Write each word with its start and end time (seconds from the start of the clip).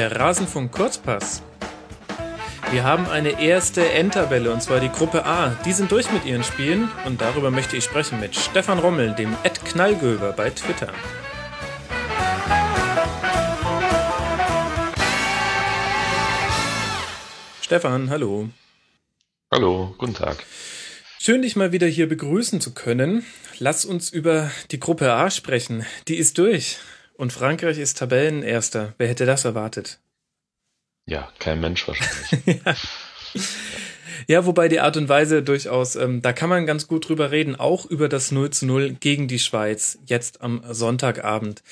Der 0.00 0.18
Rasenfunk 0.18 0.72
Kurzpass. 0.72 1.42
Wir 2.70 2.84
haben 2.84 3.04
eine 3.10 3.38
erste 3.42 3.86
Endtabelle 3.90 4.50
und 4.50 4.62
zwar 4.62 4.80
die 4.80 4.88
Gruppe 4.88 5.26
A. 5.26 5.50
Die 5.66 5.74
sind 5.74 5.92
durch 5.92 6.10
mit 6.10 6.24
ihren 6.24 6.42
Spielen 6.42 6.88
und 7.04 7.20
darüber 7.20 7.50
möchte 7.50 7.76
ich 7.76 7.84
sprechen 7.84 8.18
mit 8.18 8.34
Stefan 8.34 8.78
Rommel, 8.78 9.14
dem 9.14 9.36
Ed 9.42 9.62
Knallgöber 9.62 10.32
bei 10.32 10.48
Twitter. 10.48 10.90
Stefan, 17.60 18.08
hallo. 18.08 18.48
Hallo, 19.52 19.94
guten 19.98 20.14
Tag. 20.14 20.46
Schön, 21.18 21.42
dich 21.42 21.56
mal 21.56 21.72
wieder 21.72 21.88
hier 21.88 22.08
begrüßen 22.08 22.62
zu 22.62 22.72
können. 22.72 23.26
Lass 23.58 23.84
uns 23.84 24.08
über 24.08 24.50
die 24.70 24.80
Gruppe 24.80 25.12
A 25.12 25.28
sprechen. 25.28 25.84
Die 26.08 26.16
ist 26.16 26.38
durch. 26.38 26.78
Und 27.20 27.34
Frankreich 27.34 27.76
ist 27.76 27.98
Tabellenerster. 27.98 28.94
Wer 28.96 29.08
hätte 29.08 29.26
das 29.26 29.44
erwartet? 29.44 30.00
Ja, 31.04 31.30
kein 31.38 31.60
Mensch 31.60 31.86
wahrscheinlich. 31.86 32.62
ja. 32.64 32.74
ja. 34.26 34.46
wobei 34.46 34.68
die 34.68 34.80
Art 34.80 34.96
und 34.96 35.10
Weise 35.10 35.42
durchaus, 35.42 35.96
ähm, 35.96 36.22
da 36.22 36.32
kann 36.32 36.48
man 36.48 36.64
ganz 36.64 36.88
gut 36.88 37.06
drüber 37.06 37.30
reden, 37.30 37.56
auch 37.56 37.84
über 37.84 38.08
das 38.08 38.32
0 38.32 38.48
zu 38.48 38.64
0 38.64 38.92
gegen 39.00 39.28
die 39.28 39.38
Schweiz, 39.38 39.98
jetzt 40.06 40.40
am 40.40 40.62
Sonntagabend. 40.70 41.62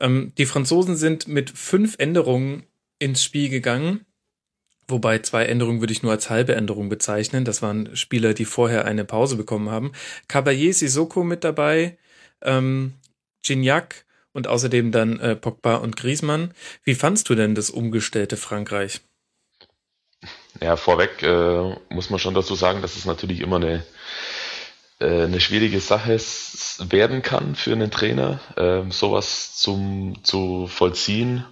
Ähm, 0.00 0.32
die 0.38 0.46
Franzosen 0.46 0.96
sind 0.96 1.28
mit 1.28 1.50
fünf 1.50 1.94
Änderungen 2.00 2.64
ins 2.98 3.22
Spiel 3.22 3.48
gegangen. 3.48 4.04
Wobei 4.88 5.20
zwei 5.20 5.44
Änderungen 5.44 5.78
würde 5.78 5.92
ich 5.92 6.02
nur 6.02 6.10
als 6.10 6.30
halbe 6.30 6.56
Änderung 6.56 6.88
bezeichnen. 6.88 7.44
Das 7.44 7.62
waren 7.62 7.94
Spieler, 7.94 8.34
die 8.34 8.44
vorher 8.44 8.86
eine 8.86 9.04
Pause 9.04 9.36
bekommen 9.36 9.70
haben. 9.70 9.92
Caballé 10.28 10.72
Sissoko 10.72 11.22
mit 11.22 11.44
dabei, 11.44 11.96
ähm, 12.42 12.94
Gignac, 13.44 14.05
und 14.36 14.48
außerdem 14.48 14.92
dann 14.92 15.18
äh, 15.18 15.34
Pogba 15.34 15.76
und 15.76 15.96
Griezmann. 15.96 16.52
Wie 16.84 16.94
fandst 16.94 17.30
du 17.30 17.34
denn 17.34 17.54
das 17.54 17.70
umgestellte 17.70 18.36
Frankreich? 18.36 19.00
Ja, 20.60 20.76
vorweg 20.76 21.22
äh, 21.22 21.74
muss 21.88 22.10
man 22.10 22.20
schon 22.20 22.34
dazu 22.34 22.54
sagen, 22.54 22.82
dass 22.82 22.96
es 22.96 23.06
natürlich 23.06 23.40
immer 23.40 23.56
eine, 23.56 23.86
äh, 25.00 25.22
eine 25.22 25.40
schwierige 25.40 25.80
Sache 25.80 26.18
werden 26.90 27.22
kann 27.22 27.54
für 27.54 27.72
einen 27.72 27.90
Trainer, 27.90 28.40
äh, 28.56 28.90
sowas 28.90 29.56
zum, 29.56 30.22
zu 30.22 30.66
vollziehen. 30.66 31.46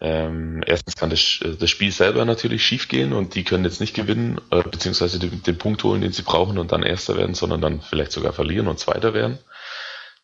Ähm, 0.00 0.62
erstens 0.64 0.94
kann 0.94 1.10
das, 1.10 1.40
das 1.58 1.68
Spiel 1.68 1.90
selber 1.90 2.24
natürlich 2.24 2.64
schiefgehen 2.64 3.12
und 3.12 3.34
die 3.34 3.42
können 3.42 3.64
jetzt 3.64 3.80
nicht 3.80 3.94
gewinnen, 3.94 4.40
äh, 4.52 4.62
beziehungsweise 4.62 5.18
den, 5.18 5.42
den 5.42 5.58
Punkt 5.58 5.82
holen, 5.82 6.00
den 6.00 6.12
sie 6.12 6.22
brauchen 6.22 6.58
und 6.58 6.70
dann 6.70 6.84
Erster 6.84 7.16
werden, 7.16 7.34
sondern 7.34 7.60
dann 7.60 7.80
vielleicht 7.82 8.12
sogar 8.12 8.32
verlieren 8.32 8.68
und 8.68 8.78
Zweiter 8.78 9.14
werden 9.14 9.40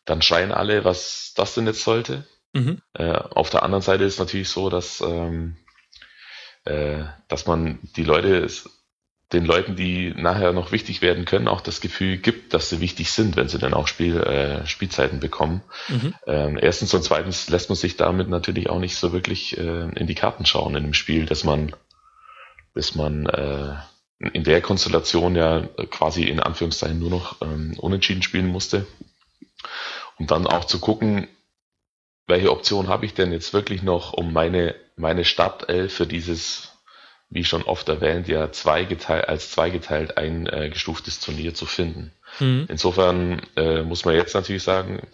dann 0.07 0.21
schreien 0.21 0.51
alle, 0.51 0.83
was 0.83 1.33
das 1.35 1.53
denn 1.53 1.67
jetzt 1.67 1.83
sollte. 1.83 2.25
Mhm. 2.53 2.81
Äh, 2.93 3.11
auf 3.11 3.49
der 3.49 3.63
anderen 3.63 3.83
Seite 3.83 4.05
ist 4.05 4.19
natürlich 4.19 4.49
so, 4.49 4.69
dass, 4.69 5.01
ähm, 5.01 5.57
äh, 6.63 7.03
dass 7.27 7.45
man 7.45 7.79
die 7.95 8.05
Leute, 8.05 8.47
den 9.33 9.45
Leuten, 9.45 9.75
die 9.75 10.13
nachher 10.15 10.53
noch 10.53 10.71
wichtig 10.71 11.01
werden 11.01 11.25
können, 11.25 11.49
auch 11.49 11.59
das 11.59 11.81
Gefühl 11.81 12.17
gibt, 12.17 12.53
dass 12.53 12.69
sie 12.69 12.79
wichtig 12.79 13.11
sind, 13.11 13.35
wenn 13.35 13.49
sie 13.49 13.59
dann 13.59 13.73
auch 13.73 13.87
Spiel, 13.87 14.15
äh, 14.17 14.65
Spielzeiten 14.65 15.19
bekommen. 15.19 15.61
Mhm. 15.89 16.13
Ähm, 16.25 16.59
erstens 16.59 16.93
und 16.93 17.03
zweitens 17.03 17.49
lässt 17.49 17.69
man 17.69 17.75
sich 17.75 17.97
damit 17.97 18.29
natürlich 18.29 18.69
auch 18.69 18.79
nicht 18.79 18.95
so 18.95 19.11
wirklich 19.11 19.57
äh, 19.57 19.89
in 19.93 20.07
die 20.07 20.15
Karten 20.15 20.45
schauen 20.45 20.75
in 20.75 20.83
dem 20.83 20.93
Spiel, 20.93 21.25
dass 21.25 21.43
man, 21.43 21.75
dass 22.73 22.95
man 22.95 23.25
äh, 23.25 23.75
in 24.31 24.45
der 24.45 24.61
Konstellation 24.61 25.35
ja 25.35 25.67
quasi 25.91 26.23
in 26.23 26.39
Anführungszeichen 26.39 26.97
nur 26.97 27.09
noch 27.09 27.41
ähm, 27.41 27.75
unentschieden 27.77 28.23
spielen 28.23 28.47
musste 28.47 28.87
und 30.19 30.31
dann 30.31 30.47
auch 30.47 30.65
zu 30.65 30.79
gucken, 30.79 31.27
welche 32.27 32.51
Option 32.51 32.89
habe 32.89 33.05
ich 33.05 33.13
denn 33.13 33.31
jetzt 33.31 33.53
wirklich 33.53 33.83
noch, 33.83 34.13
um 34.13 34.33
meine, 34.33 34.75
meine 34.95 35.23
Startelf 35.23 35.93
für 35.93 36.05
dieses, 36.05 36.73
wie 37.29 37.45
schon 37.45 37.63
oft 37.63 37.87
erwähnt, 37.87 38.27
ja 38.27 38.51
zweigeteilt, 38.51 39.29
als 39.29 39.51
zweigeteilt 39.51 40.17
eingestuftes 40.17 41.19
Turnier 41.21 41.53
zu 41.53 41.65
finden. 41.65 42.11
Mhm. 42.39 42.65
Insofern 42.69 43.41
äh, 43.55 43.81
muss 43.83 44.03
man 44.03 44.15
jetzt 44.15 44.33
natürlich 44.33 44.63
sagen, 44.63 45.07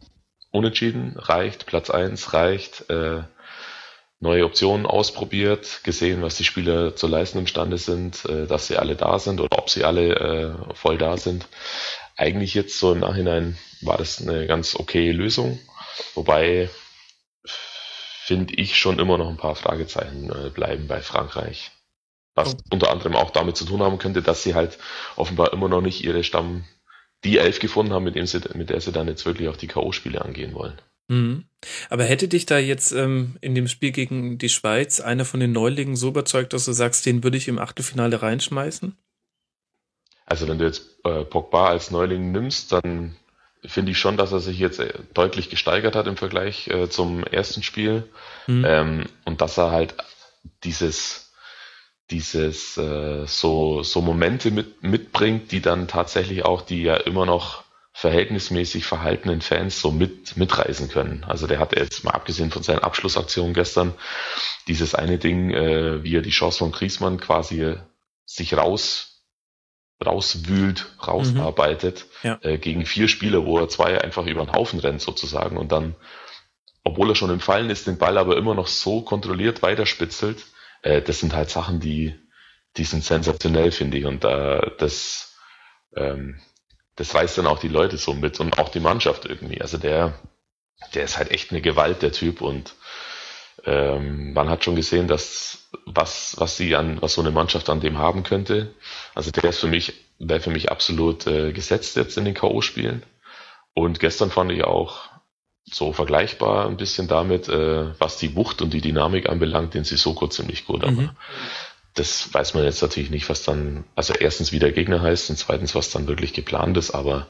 unentschieden 0.51 1.15
reicht, 1.17 1.67
Platz 1.67 1.89
eins 1.89 2.33
reicht, 2.33 2.89
äh, 2.89 3.23
neue 4.19 4.45
Optionen 4.45 4.85
ausprobiert, 4.85 5.81
gesehen, 5.83 6.21
was 6.21 6.37
die 6.37 6.45
Spieler 6.45 6.95
zu 6.95 7.07
leisten 7.07 7.39
imstande 7.39 7.77
sind, 7.77 8.25
äh, 8.25 8.47
dass 8.47 8.67
sie 8.67 8.77
alle 8.77 8.95
da 8.95 9.19
sind 9.19 9.39
oder 9.39 9.59
ob 9.59 9.69
sie 9.69 9.83
alle 9.83 10.15
äh, 10.15 10.75
voll 10.75 10.97
da 10.97 11.17
sind 11.17 11.45
eigentlich 12.15 12.53
jetzt 12.53 12.79
so 12.79 12.93
im 12.93 12.99
Nachhinein 12.99 13.57
war 13.81 13.97
das 13.97 14.21
eine 14.21 14.47
ganz 14.47 14.75
okay 14.75 15.11
Lösung. 15.11 15.59
Wobei 16.13 16.69
finde 18.25 18.53
ich 18.55 18.77
schon 18.77 18.99
immer 18.99 19.17
noch 19.17 19.29
ein 19.29 19.37
paar 19.37 19.55
Fragezeichen 19.55 20.29
äh, 20.29 20.49
bleiben 20.49 20.87
bei 20.87 21.01
Frankreich. 21.01 21.71
Was 22.35 22.55
unter 22.71 22.89
anderem 22.89 23.15
auch 23.15 23.29
damit 23.29 23.57
zu 23.57 23.65
tun 23.65 23.83
haben 23.83 23.99
könnte, 23.99 24.21
dass 24.21 24.41
sie 24.41 24.55
halt 24.55 24.79
offenbar 25.15 25.53
immer 25.53 25.69
noch 25.69 25.81
nicht 25.81 26.03
ihre 26.03 26.23
Stamm, 26.23 26.65
die 27.23 27.37
Elf 27.37 27.59
gefunden 27.59 27.93
haben, 27.93 28.03
mit, 28.03 28.15
dem 28.15 28.25
sie, 28.25 28.41
mit 28.55 28.69
der 28.69 28.81
sie 28.81 28.91
dann 28.91 29.07
jetzt 29.07 29.25
wirklich 29.25 29.49
auch 29.49 29.57
die 29.57 29.67
K.O.-Spiele 29.67 30.17
angehen 30.17 30.53
wollen. 30.55 30.81
Mhm. 31.09 31.45
Aber 31.89 32.05
hätte 32.05 32.27
dich 32.27 32.45
da 32.45 32.57
jetzt 32.57 32.91
ähm, 32.91 33.37
in 33.41 33.55
dem 33.55 33.67
Spiel 33.67 33.91
gegen 33.91 34.37
die 34.37 34.49
Schweiz 34.49 34.99
einer 34.99 35.25
von 35.25 35.39
den 35.39 35.51
Neulingen 35.51 35.95
so 35.95 36.09
überzeugt, 36.09 36.53
dass 36.53 36.65
du 36.65 36.73
sagst, 36.73 37.05
den 37.05 37.23
würde 37.23 37.37
ich 37.37 37.47
im 37.47 37.59
Achtelfinale 37.59 38.21
reinschmeißen? 38.21 38.97
Also 40.25 40.47
wenn 40.47 40.57
du 40.57 40.65
jetzt 40.65 40.99
äh, 41.03 41.23
Pogba 41.23 41.67
als 41.67 41.91
Neuling 41.91 42.31
nimmst, 42.31 42.71
dann 42.71 43.15
finde 43.65 43.91
ich 43.91 43.97
schon, 43.97 44.17
dass 44.17 44.31
er 44.31 44.39
sich 44.39 44.59
jetzt 44.59 44.79
äh, 44.79 44.93
deutlich 45.13 45.49
gesteigert 45.49 45.95
hat 45.95 46.07
im 46.07 46.17
Vergleich 46.17 46.67
äh, 46.67 46.89
zum 46.89 47.23
ersten 47.23 47.63
Spiel. 47.63 48.09
Mhm. 48.47 48.65
Ähm, 48.67 49.05
und 49.25 49.41
dass 49.41 49.57
er 49.57 49.71
halt 49.71 49.95
dieses, 50.63 51.33
dieses 52.11 52.77
äh, 52.77 53.25
so, 53.25 53.83
so 53.83 54.01
Momente 54.01 54.51
mit, 54.51 54.83
mitbringt, 54.83 55.51
die 55.51 55.61
dann 55.61 55.87
tatsächlich 55.87 56.45
auch 56.45 56.61
die 56.61 56.83
ja 56.83 56.95
immer 56.95 57.25
noch 57.25 57.63
verhältnismäßig 57.95 58.85
verhaltenen 58.85 59.41
Fans 59.41 59.79
so 59.79 59.91
mit, 59.91 60.35
mitreisen 60.35 60.89
können. 60.89 61.23
Also 61.27 61.45
der 61.45 61.59
hatte 61.59 61.77
jetzt 61.77 62.03
mal 62.03 62.11
abgesehen 62.11 62.49
von 62.49 62.63
seinen 62.63 62.79
Abschlussaktionen 62.79 63.53
gestern 63.53 63.93
dieses 64.67 64.95
eine 64.95 65.19
Ding, 65.19 65.51
äh, 65.51 66.03
wie 66.03 66.15
er 66.15 66.21
die 66.23 66.31
Chance 66.31 66.59
von 66.59 66.71
Griesmann 66.71 67.19
quasi 67.19 67.75
sich 68.25 68.57
raus 68.57 69.12
rauswühlt, 70.05 70.85
rausarbeitet, 71.05 72.05
mhm. 72.21 72.27
ja. 72.27 72.39
äh, 72.41 72.57
gegen 72.57 72.85
vier 72.85 73.07
Spieler, 73.07 73.45
wo 73.45 73.57
er 73.59 73.69
zwei 73.69 73.99
einfach 74.01 74.25
über 74.25 74.45
den 74.45 74.53
Haufen 74.53 74.79
rennt 74.79 75.01
sozusagen 75.01 75.57
und 75.57 75.71
dann, 75.71 75.95
obwohl 76.83 77.09
er 77.09 77.15
schon 77.15 77.31
im 77.31 77.39
Fallen 77.39 77.69
ist, 77.69 77.87
den 77.87 77.97
Ball 77.97 78.17
aber 78.17 78.37
immer 78.37 78.55
noch 78.55 78.67
so 78.67 79.01
kontrolliert 79.01 79.61
weiterspitzelt. 79.61 80.45
Äh, 80.81 81.01
das 81.01 81.19
sind 81.19 81.33
halt 81.33 81.49
Sachen, 81.49 81.79
die, 81.79 82.15
die 82.77 82.83
sind 82.83 83.03
sensationell, 83.03 83.71
finde 83.71 83.97
ich. 83.97 84.05
Und 84.05 84.23
äh, 84.25 84.71
das, 84.77 85.35
ähm, 85.95 86.39
das 86.95 87.15
reißt 87.15 87.37
dann 87.37 87.47
auch 87.47 87.59
die 87.59 87.69
Leute 87.69 87.97
so 87.97 88.13
mit 88.13 88.39
und 88.39 88.59
auch 88.59 88.69
die 88.69 88.79
Mannschaft 88.79 89.25
irgendwie. 89.25 89.61
Also 89.61 89.77
der, 89.77 90.19
der 90.93 91.03
ist 91.03 91.17
halt 91.17 91.31
echt 91.31 91.51
eine 91.51 91.61
Gewalt, 91.61 92.01
der 92.01 92.11
Typ 92.11 92.41
und 92.41 92.75
ähm, 93.65 94.33
man 94.33 94.49
hat 94.49 94.63
schon 94.63 94.75
gesehen, 94.75 95.07
dass 95.07 95.69
was, 95.85 96.35
was 96.37 96.57
sie 96.57 96.75
an, 96.75 97.01
was 97.01 97.13
so 97.13 97.21
eine 97.21 97.31
Mannschaft 97.31 97.69
an 97.69 97.79
dem 97.79 97.97
haben 97.97 98.23
könnte. 98.23 98.73
Also 99.15 99.31
der 99.31 99.49
ist 99.49 99.59
für 99.59 99.67
mich, 99.67 99.93
wäre 100.19 100.39
für 100.39 100.51
mich 100.51 100.71
absolut 100.71 101.27
äh, 101.27 101.51
gesetzt 101.51 101.95
jetzt 101.95 102.17
in 102.17 102.25
den 102.25 102.33
K.O.-Spielen. 102.33 103.03
Und 103.73 103.99
gestern 103.99 104.29
fand 104.29 104.51
ich 104.51 104.63
auch 104.63 105.09
so 105.65 105.93
vergleichbar 105.93 106.67
ein 106.67 106.77
bisschen 106.77 107.07
damit, 107.07 107.47
äh, 107.47 107.99
was 107.99 108.17
die 108.17 108.35
Wucht 108.35 108.61
und 108.61 108.73
die 108.73 108.81
Dynamik 108.81 109.29
anbelangt, 109.29 109.73
den 109.73 109.83
Sissoko 109.83 110.27
ziemlich 110.27 110.65
gut. 110.65 110.83
Aber 110.83 110.91
mhm. 110.91 111.09
das 111.95 112.33
weiß 112.33 112.53
man 112.53 112.65
jetzt 112.65 112.81
natürlich 112.81 113.09
nicht, 113.09 113.29
was 113.29 113.43
dann, 113.43 113.85
also 113.95 114.13
erstens 114.13 114.51
wie 114.51 114.59
der 114.59 114.71
Gegner 114.71 115.01
heißt 115.01 115.29
und 115.29 115.37
zweitens, 115.37 115.73
was 115.73 115.89
dann 115.89 116.07
wirklich 116.07 116.33
geplant 116.33 116.77
ist, 116.77 116.91
aber 116.91 117.27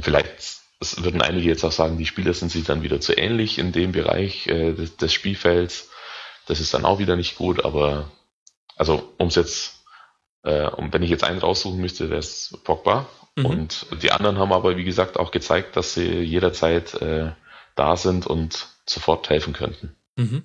vielleicht 0.00 0.59
es 0.80 1.04
würden 1.04 1.20
einige 1.20 1.46
jetzt 1.46 1.62
auch 1.64 1.72
sagen, 1.72 1.98
die 1.98 2.06
Spieler 2.06 2.32
sind 2.32 2.50
sich 2.50 2.64
dann 2.64 2.82
wieder 2.82 3.00
zu 3.00 3.16
ähnlich 3.16 3.58
in 3.58 3.70
dem 3.70 3.92
Bereich 3.92 4.46
äh, 4.46 4.72
des, 4.72 4.96
des, 4.96 5.12
Spielfelds. 5.12 5.90
Das 6.46 6.58
ist 6.58 6.72
dann 6.72 6.86
auch 6.86 6.98
wieder 6.98 7.16
nicht 7.16 7.36
gut, 7.36 7.64
aber 7.64 8.10
also 8.76 9.12
um 9.18 9.28
es 9.28 9.34
jetzt, 9.34 9.84
äh, 10.42 10.66
um, 10.66 10.92
wenn 10.92 11.02
ich 11.02 11.10
jetzt 11.10 11.22
einen 11.22 11.38
raussuchen 11.38 11.80
müsste, 11.80 12.08
wäre 12.08 12.20
es 12.20 12.58
Pogba. 12.64 13.06
Mhm. 13.36 13.46
Und 13.46 13.86
die 14.02 14.10
anderen 14.10 14.38
haben 14.38 14.52
aber, 14.52 14.76
wie 14.78 14.84
gesagt, 14.84 15.18
auch 15.18 15.30
gezeigt, 15.30 15.76
dass 15.76 15.94
sie 15.94 16.22
jederzeit 16.22 16.94
äh, 16.94 17.32
da 17.76 17.96
sind 17.96 18.26
und 18.26 18.68
sofort 18.86 19.28
helfen 19.28 19.52
könnten. 19.52 19.94
Mhm. 20.16 20.44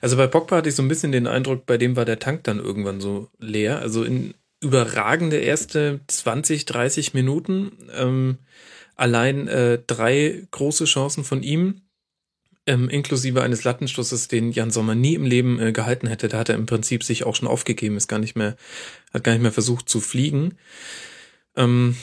Also 0.00 0.16
bei 0.16 0.28
Pogba 0.28 0.56
hatte 0.56 0.68
ich 0.68 0.76
so 0.76 0.82
ein 0.82 0.88
bisschen 0.88 1.12
den 1.12 1.26
Eindruck, 1.26 1.66
bei 1.66 1.78
dem 1.78 1.96
war 1.96 2.04
der 2.04 2.20
Tank 2.20 2.44
dann 2.44 2.60
irgendwann 2.60 3.00
so 3.00 3.28
leer. 3.38 3.80
Also 3.80 4.04
in 4.04 4.34
überragende 4.60 5.38
erste 5.38 6.00
20, 6.06 6.64
30 6.64 7.14
Minuten. 7.14 7.72
Ähm, 7.92 8.38
allein 8.96 9.48
äh, 9.48 9.78
drei 9.86 10.46
große 10.50 10.84
Chancen 10.84 11.24
von 11.24 11.42
ihm, 11.42 11.82
ähm, 12.66 12.88
inklusive 12.88 13.42
eines 13.42 13.64
Lattenschlusses, 13.64 14.28
den 14.28 14.52
Jan 14.52 14.70
Sommer 14.70 14.94
nie 14.94 15.14
im 15.14 15.24
Leben 15.24 15.58
äh, 15.58 15.72
gehalten 15.72 16.06
hätte. 16.06 16.28
Da 16.28 16.38
hat 16.38 16.48
er 16.48 16.54
im 16.54 16.66
Prinzip 16.66 17.02
sich 17.02 17.24
auch 17.24 17.34
schon 17.34 17.48
aufgegeben, 17.48 17.96
ist 17.96 18.08
gar 18.08 18.20
nicht 18.20 18.36
mehr, 18.36 18.56
hat 19.12 19.24
gar 19.24 19.32
nicht 19.32 19.42
mehr 19.42 19.52
versucht 19.52 19.88
zu 19.88 20.00
fliegen. 20.00 20.56
Ähm, 21.56 21.96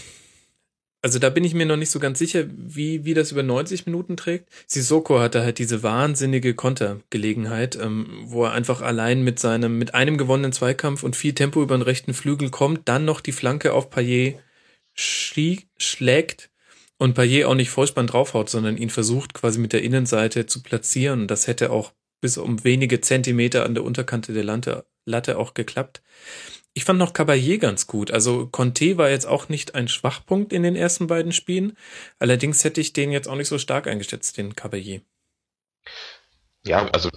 also 1.02 1.18
da 1.18 1.30
bin 1.30 1.46
ich 1.46 1.54
mir 1.54 1.66
noch 1.66 1.78
nicht 1.78 1.92
so 1.92 2.00
ganz 2.00 2.20
sicher, 2.20 2.44
wie, 2.50 3.06
wie 3.06 3.14
das 3.14 3.32
über 3.32 3.42
90 3.42 3.86
Minuten 3.86 4.18
trägt. 4.18 4.50
Sissoko 4.68 5.20
hatte 5.20 5.44
halt 5.44 5.58
diese 5.58 5.82
wahnsinnige 5.82 6.54
Kontergelegenheit, 6.56 7.78
ähm, 7.78 8.24
wo 8.26 8.44
er 8.44 8.52
einfach 8.52 8.82
allein 8.82 9.24
mit 9.24 9.40
seinem, 9.40 9.78
mit 9.78 9.96
einem 9.96 10.18
gewonnenen 10.18 10.52
Zweikampf 10.52 11.04
und 11.04 11.16
viel 11.16 11.34
Tempo 11.34 11.64
über 11.64 11.78
den 11.78 11.84
rechten 11.84 12.14
Flügel 12.14 12.50
kommt, 12.50 12.90
dann 12.90 13.06
noch 13.06 13.22
die 13.22 13.32
Flanke 13.32 13.72
auf 13.72 13.90
Payet 13.90 14.40
schlägt 14.94 16.49
und 17.00 17.16
Payet 17.16 17.46
auch 17.46 17.56
nicht 17.56 17.72
Vollspann 17.72 18.08
draufhaut, 18.08 18.50
sondern 18.50 18.78
ihn 18.78 18.90
versucht 18.90 19.34
quasi 19.34 19.58
mit 19.58 19.74
der 19.74 19.82
Innenseite 19.82 20.46
zu 20.46 20.62
platzieren. 20.62 21.28
Das 21.28 21.48
hätte 21.48 21.72
auch 21.72 21.94
bis 22.22 22.38
um 22.38 22.64
wenige 22.64 23.00
Zentimeter 23.00 23.66
an 23.66 23.74
der 23.74 23.86
Unterkante 23.86 24.34
der 24.34 24.44
Latte, 24.44 24.86
Latte 25.06 25.38
auch 25.38 25.54
geklappt. 25.54 26.04
Ich 26.74 26.84
fand 26.84 27.00
noch 27.00 27.14
Caballé 27.14 27.58
ganz 27.58 27.88
gut. 27.88 28.12
Also 28.12 28.48
Conte 28.48 28.98
war 28.98 29.10
jetzt 29.10 29.26
auch 29.26 29.50
nicht 29.50 29.76
ein 29.76 29.88
Schwachpunkt 29.88 30.54
in 30.54 30.62
den 30.62 30.76
ersten 30.76 31.08
beiden 31.08 31.32
Spielen. 31.32 31.78
Allerdings 32.20 32.64
hätte 32.64 32.82
ich 32.82 32.94
den 32.94 33.12
jetzt 33.12 33.28
auch 33.28 33.36
nicht 33.36 33.48
so 33.48 33.58
stark 33.58 33.88
eingeschätzt, 33.88 34.38
den 34.38 34.54
Caballé. 34.54 35.02
Ja, 36.66 36.86
also 36.90 37.10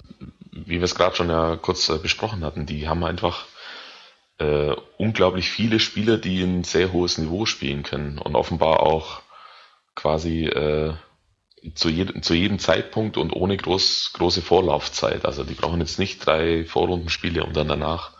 wie 0.51 0.77
wir 0.77 0.83
es 0.83 0.95
gerade 0.95 1.15
schon 1.15 1.29
ja 1.29 1.57
kurz 1.57 1.89
äh, 1.89 1.97
besprochen 1.97 2.43
hatten, 2.45 2.65
die 2.65 2.87
haben 2.87 3.03
einfach 3.03 3.47
äh, 4.37 4.73
unglaublich 4.97 5.51
viele 5.51 5.81
Spieler, 5.81 6.17
die 6.17 6.41
ein 6.41 6.63
sehr 6.63 6.93
hohes 6.93 7.17
Niveau 7.17 7.45
spielen 7.45 7.83
können 7.83 8.17
und 8.17 8.35
offenbar 8.35 8.81
auch 8.81 9.22
quasi 9.95 10.45
äh, 10.45 10.93
zu, 11.75 11.89
jedem, 11.89 12.21
zu 12.21 12.33
jedem 12.33 12.59
Zeitpunkt 12.59 13.17
und 13.17 13.31
ohne 13.31 13.57
groß, 13.57 14.11
große 14.13 14.41
Vorlaufzeit. 14.41 15.25
Also 15.25 15.43
die 15.43 15.53
brauchen 15.53 15.79
jetzt 15.79 15.99
nicht 15.99 16.25
drei 16.25 16.65
Vorrundenspiele, 16.65 17.43
um 17.43 17.53
dann 17.53 17.67
danach 17.67 18.11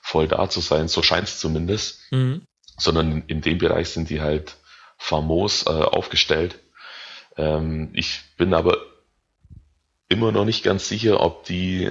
voll 0.00 0.28
da 0.28 0.48
zu 0.48 0.60
sein, 0.60 0.88
so 0.88 1.02
scheint 1.02 1.28
es 1.28 1.38
zumindest, 1.38 2.00
mhm. 2.10 2.42
sondern 2.76 3.22
in 3.28 3.40
dem 3.40 3.58
Bereich 3.58 3.90
sind 3.90 4.10
die 4.10 4.20
halt 4.20 4.56
famos 4.98 5.66
äh, 5.66 5.70
aufgestellt. 5.70 6.58
Ähm, 7.36 7.90
ich 7.92 8.20
bin 8.36 8.52
aber 8.52 8.78
immer 10.08 10.32
noch 10.32 10.44
nicht 10.44 10.62
ganz 10.62 10.88
sicher, 10.88 11.20
ob 11.20 11.44
die, 11.44 11.90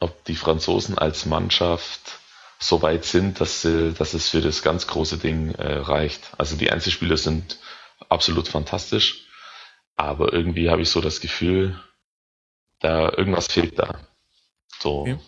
ob 0.00 0.24
die 0.24 0.34
Franzosen 0.34 0.98
als 0.98 1.26
Mannschaft 1.26 2.18
so 2.58 2.82
weit 2.82 3.04
sind, 3.04 3.40
dass, 3.40 3.62
sie, 3.62 3.92
dass 3.92 4.14
es 4.14 4.30
für 4.30 4.40
das 4.40 4.62
ganz 4.62 4.86
große 4.86 5.18
Ding 5.18 5.54
äh, 5.54 5.74
reicht. 5.74 6.30
Also 6.38 6.56
die 6.56 6.70
Einzelspieler 6.70 7.16
sind 7.16 7.58
absolut 8.08 8.48
fantastisch, 8.48 9.26
aber 9.96 10.32
irgendwie 10.32 10.70
habe 10.70 10.82
ich 10.82 10.90
so 10.90 11.00
das 11.00 11.20
Gefühl, 11.20 11.80
da 12.80 13.10
irgendwas 13.10 13.46
fehlt 13.46 13.78
da. 13.78 14.06
So 14.78 15.00
okay. 15.00 15.18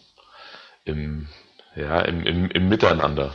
im, 0.85 1.29
ja, 1.75 2.03
im, 2.03 2.25
im, 2.27 2.51
im 2.51 2.69
Miteinander. 2.69 3.35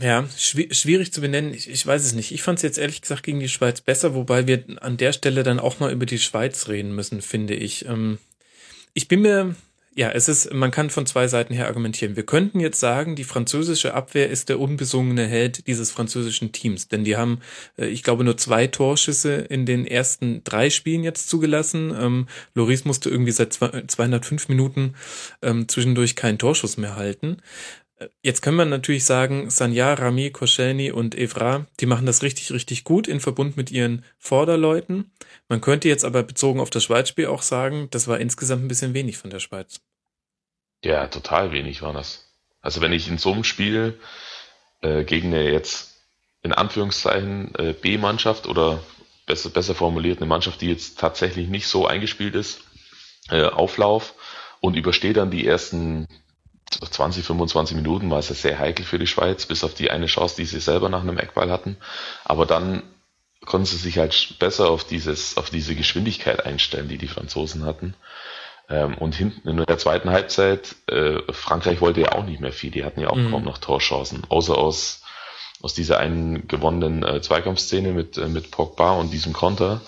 Ja, 0.00 0.26
schwierig 0.34 1.12
zu 1.12 1.20
benennen. 1.20 1.52
Ich, 1.52 1.68
ich 1.68 1.86
weiß 1.86 2.02
es 2.02 2.14
nicht. 2.14 2.32
Ich 2.32 2.42
fand 2.42 2.58
es 2.58 2.62
jetzt 2.62 2.78
ehrlich 2.78 3.02
gesagt 3.02 3.22
gegen 3.22 3.38
die 3.38 3.50
Schweiz 3.50 3.82
besser, 3.82 4.14
wobei 4.14 4.46
wir 4.46 4.64
an 4.80 4.96
der 4.96 5.12
Stelle 5.12 5.42
dann 5.42 5.60
auch 5.60 5.78
mal 5.78 5.92
über 5.92 6.06
die 6.06 6.18
Schweiz 6.18 6.68
reden 6.68 6.94
müssen, 6.94 7.20
finde 7.20 7.54
ich. 7.54 7.84
Ähm, 7.84 8.18
ich 8.94 9.08
bin 9.08 9.20
mir, 9.20 9.54
ja, 9.96 10.10
es 10.10 10.28
ist, 10.28 10.52
man 10.52 10.70
kann 10.70 10.88
von 10.88 11.04
zwei 11.04 11.26
Seiten 11.26 11.52
her 11.52 11.66
argumentieren. 11.66 12.14
Wir 12.14 12.24
könnten 12.24 12.60
jetzt 12.60 12.78
sagen, 12.78 13.16
die 13.16 13.24
französische 13.24 13.92
Abwehr 13.92 14.30
ist 14.30 14.48
der 14.48 14.60
unbesungene 14.60 15.26
Held 15.26 15.66
dieses 15.66 15.90
französischen 15.90 16.52
Teams, 16.52 16.86
denn 16.86 17.02
die 17.02 17.16
haben, 17.16 17.40
äh, 17.76 17.86
ich 17.86 18.04
glaube, 18.04 18.22
nur 18.22 18.36
zwei 18.36 18.68
Torschüsse 18.68 19.34
in 19.34 19.66
den 19.66 19.86
ersten 19.86 20.44
drei 20.44 20.70
Spielen 20.70 21.02
jetzt 21.02 21.28
zugelassen. 21.28 21.92
Ähm, 21.98 22.28
Loris 22.54 22.84
musste 22.84 23.10
irgendwie 23.10 23.32
seit 23.32 23.52
205 23.52 24.48
Minuten 24.48 24.94
ähm, 25.42 25.66
zwischendurch 25.66 26.14
keinen 26.14 26.38
Torschuss 26.38 26.76
mehr 26.76 26.94
halten. 26.94 27.38
Jetzt 28.22 28.40
kann 28.40 28.54
man 28.54 28.70
natürlich 28.70 29.04
sagen, 29.04 29.50
Sanya, 29.50 29.92
Rami, 29.92 30.30
Koscielny 30.30 30.90
und 30.90 31.14
Evra, 31.14 31.66
die 31.80 31.86
machen 31.86 32.06
das 32.06 32.22
richtig, 32.22 32.50
richtig 32.50 32.84
gut 32.84 33.06
in 33.06 33.20
Verbund 33.20 33.58
mit 33.58 33.70
ihren 33.70 34.04
Vorderleuten. 34.18 35.12
Man 35.48 35.60
könnte 35.60 35.88
jetzt 35.88 36.04
aber 36.04 36.22
bezogen 36.22 36.60
auf 36.60 36.70
das 36.70 36.84
Schweizspiel 36.84 37.26
auch 37.26 37.42
sagen, 37.42 37.88
das 37.90 38.08
war 38.08 38.18
insgesamt 38.18 38.64
ein 38.64 38.68
bisschen 38.68 38.94
wenig 38.94 39.18
von 39.18 39.28
der 39.28 39.40
Schweiz. 39.40 39.80
Ja, 40.82 41.08
total 41.08 41.52
wenig 41.52 41.82
war 41.82 41.92
das. 41.92 42.26
Also 42.62 42.80
wenn 42.80 42.92
ich 42.92 43.08
in 43.08 43.18
so 43.18 43.32
einem 43.32 43.44
Spiel 43.44 43.98
äh, 44.80 45.04
gegen 45.04 45.28
eine 45.28 45.50
jetzt 45.50 46.06
in 46.42 46.52
Anführungszeichen 46.52 47.54
äh, 47.56 47.74
B-Mannschaft 47.74 48.46
oder 48.46 48.82
besser, 49.26 49.50
besser 49.50 49.74
formuliert 49.74 50.18
eine 50.18 50.26
Mannschaft, 50.26 50.62
die 50.62 50.68
jetzt 50.68 50.98
tatsächlich 50.98 51.48
nicht 51.48 51.66
so 51.66 51.86
eingespielt 51.86 52.34
ist, 52.34 52.62
äh, 53.28 53.44
Auflauf 53.44 54.14
und 54.60 54.76
übersteht 54.76 55.18
dann 55.18 55.30
die 55.30 55.46
ersten 55.46 56.08
20, 56.70 57.24
25 57.24 57.76
Minuten 57.76 58.10
war 58.10 58.18
es 58.18 58.28
ja 58.28 58.34
sehr 58.34 58.58
heikel 58.58 58.84
für 58.84 58.98
die 58.98 59.06
Schweiz, 59.06 59.46
bis 59.46 59.64
auf 59.64 59.74
die 59.74 59.90
eine 59.90 60.06
Chance, 60.06 60.36
die 60.36 60.44
sie 60.44 60.60
selber 60.60 60.88
nach 60.88 61.02
einem 61.02 61.18
Eckball 61.18 61.50
hatten. 61.50 61.76
Aber 62.24 62.46
dann 62.46 62.82
konnten 63.44 63.66
sie 63.66 63.76
sich 63.76 63.98
halt 63.98 64.36
besser 64.38 64.70
auf 64.70 64.84
dieses, 64.84 65.36
auf 65.36 65.50
diese 65.50 65.74
Geschwindigkeit 65.74 66.44
einstellen, 66.44 66.88
die 66.88 66.98
die 66.98 67.08
Franzosen 67.08 67.64
hatten. 67.64 67.94
Ähm, 68.68 68.96
und 68.98 69.14
hinten 69.14 69.48
in 69.48 69.56
der 69.56 69.78
zweiten 69.78 70.10
Halbzeit, 70.10 70.76
äh, 70.86 71.20
Frankreich 71.32 71.80
wollte 71.80 72.02
ja 72.02 72.12
auch 72.12 72.24
nicht 72.24 72.40
mehr 72.40 72.52
viel, 72.52 72.70
die 72.70 72.84
hatten 72.84 73.00
ja 73.00 73.10
auch 73.10 73.16
mhm. 73.16 73.30
kaum 73.30 73.44
noch 73.44 73.58
Torchancen, 73.58 74.22
außer 74.28 74.56
aus, 74.56 75.02
aus 75.60 75.74
dieser 75.74 75.98
einen 75.98 76.46
gewonnenen 76.46 77.02
äh, 77.02 77.20
Zweikampfszene 77.20 77.92
mit, 77.92 78.16
äh, 78.16 78.28
mit 78.28 78.52
Pogba 78.52 78.92
und 78.92 79.10
diesem 79.10 79.32
Konter 79.32 79.80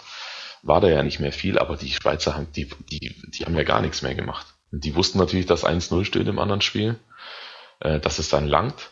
war 0.62 0.81
da 0.81 0.88
ja 0.88 1.02
nicht 1.02 1.20
mehr 1.20 1.32
viel, 1.32 1.58
aber 1.58 1.76
die 1.76 1.90
Schweizer 1.90 2.35
haben, 2.35 2.49
die, 2.52 2.69
die, 2.90 3.14
die 3.28 3.44
haben 3.44 3.56
ja 3.56 3.64
gar 3.64 3.81
nichts 3.81 4.02
mehr 4.02 4.14
gemacht. 4.14 4.46
Die 4.73 4.95
wussten 4.97 5.19
natürlich, 5.19 5.47
dass 5.47 5.67
1-0 5.67 6.05
steht 6.05 6.27
im 6.27 6.39
anderen 6.39 6.63
Spiel, 6.63 6.99
äh, 7.81 8.01
dass 8.01 8.19
es 8.19 8.29
dann 8.31 8.49
langt. 8.49 8.91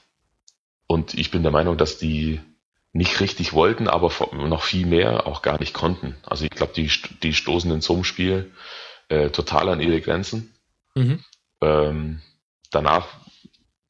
Und 0.86 1.14
ich 1.14 1.30
bin 1.30 1.42
der 1.42 1.52
Meinung, 1.52 1.76
dass 1.76 1.98
die 1.98 2.40
nicht 2.92 3.20
richtig 3.20 3.52
wollten, 3.52 3.88
aber 3.88 4.12
noch 4.32 4.62
viel 4.62 4.86
mehr 4.86 5.26
auch 5.26 5.42
gar 5.42 5.58
nicht 5.58 5.72
konnten. 5.72 6.16
Also 6.24 6.44
ich 6.44 6.50
glaube, 6.50 6.72
die, 6.74 6.90
die 7.22 7.32
stoßen 7.32 7.70
in 7.70 7.80
so 7.80 7.94
einem 7.94 8.04
Spiel 8.04 8.50
äh, 9.08 9.30
total 9.30 9.68
an 9.68 9.80
ihre 9.80 10.00
Grenzen. 10.00 10.52
Mhm. 10.94 11.24
Ähm, 11.62 12.20
danach 12.70 13.06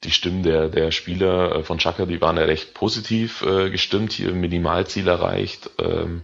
die 0.03 0.11
Stimmen 0.11 0.43
der, 0.43 0.69
der 0.69 0.91
Spieler 0.91 1.57
äh, 1.57 1.63
von 1.63 1.77
Chaka, 1.77 2.05
die 2.05 2.21
waren 2.21 2.37
ja 2.37 2.43
recht 2.43 2.73
positiv 2.73 3.41
äh, 3.41 3.69
gestimmt, 3.69 4.13
hier 4.13 4.31
Minimalziel 4.33 5.07
erreicht. 5.07 5.69
Ähm, 5.79 6.23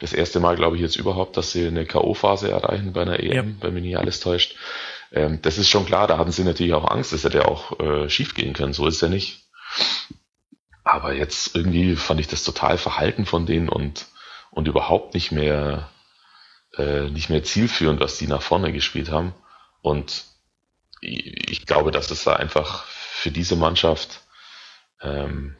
das 0.00 0.12
erste 0.12 0.40
Mal, 0.40 0.56
glaube 0.56 0.76
ich, 0.76 0.82
jetzt 0.82 0.96
überhaupt, 0.96 1.36
dass 1.36 1.52
sie 1.52 1.66
eine 1.66 1.86
K.O.-Phase 1.86 2.48
erreichen 2.48 2.92
bei 2.92 3.02
einer 3.02 3.20
EM, 3.20 3.32
ja. 3.32 3.44
wenn 3.60 3.74
mich 3.74 3.84
nicht 3.84 3.98
alles 3.98 4.18
täuscht. 4.18 4.56
Ähm, 5.12 5.40
das 5.42 5.58
ist 5.58 5.68
schon 5.68 5.86
klar, 5.86 6.06
da 6.06 6.18
hatten 6.18 6.32
sie 6.32 6.44
natürlich 6.44 6.72
auch 6.72 6.90
Angst, 6.90 7.12
das 7.12 7.24
hätte 7.24 7.38
ja 7.38 7.44
auch 7.44 7.78
äh, 7.78 8.08
schief 8.08 8.34
gehen 8.34 8.54
können, 8.54 8.72
so 8.72 8.86
ist 8.86 8.96
es 8.96 9.00
ja 9.02 9.08
nicht. 9.08 9.44
Aber 10.84 11.12
jetzt 11.12 11.54
irgendwie 11.54 11.96
fand 11.96 12.18
ich 12.18 12.26
das 12.26 12.42
total 12.44 12.78
verhalten 12.78 13.26
von 13.26 13.46
denen 13.46 13.68
und, 13.68 14.06
und 14.50 14.66
überhaupt 14.66 15.14
nicht 15.14 15.30
mehr, 15.30 15.90
äh, 16.76 17.08
nicht 17.10 17.30
mehr 17.30 17.44
zielführend, 17.44 18.00
was 18.00 18.18
die 18.18 18.26
nach 18.26 18.42
vorne 18.42 18.72
gespielt 18.72 19.10
haben. 19.10 19.34
Und 19.80 20.24
ich, 21.00 21.66
glaube, 21.66 21.90
dass 21.90 22.10
es 22.10 22.24
da 22.24 22.34
einfach 22.34 22.84
für 22.84 23.30
diese 23.30 23.56
Mannschaft 23.56 24.22
ähm, 25.00 25.56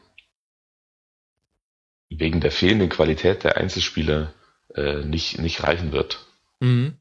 wegen 2.09 2.39
der 2.39 2.51
fehlenden 2.51 2.89
Qualität 2.89 3.43
der 3.43 3.57
Einzelspieler 3.57 4.33
äh, 4.75 5.03
nicht, 5.03 5.39
nicht 5.39 5.63
reichen 5.63 5.91
wird. 5.91 6.25
Mhm. 6.59 6.97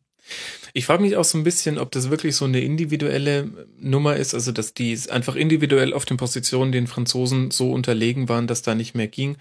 Ich 0.73 0.87
frage 0.87 1.03
mich 1.03 1.17
auch 1.17 1.25
so 1.25 1.37
ein 1.37 1.45
bisschen, 1.45 1.79
ob 1.79 1.91
das 1.91 2.11
wirklich 2.11 2.37
so 2.37 2.45
eine 2.45 2.61
individuelle 2.61 3.51
Nummer 3.79 4.17
ist, 4.17 4.35
also 4.35 4.53
dass 4.53 4.75
die 4.75 4.99
einfach 5.11 5.35
individuell 5.35 5.93
auf 5.93 6.05
den 6.05 6.17
Positionen 6.17 6.73
den 6.73 6.87
Franzosen 6.87 7.51
so 7.51 7.73
unterlegen 7.73 8.29
waren, 8.29 8.47
dass 8.47 8.63
da 8.63 8.75
nicht 8.75 8.95
mehr 8.95 9.09
ging. 9.09 9.37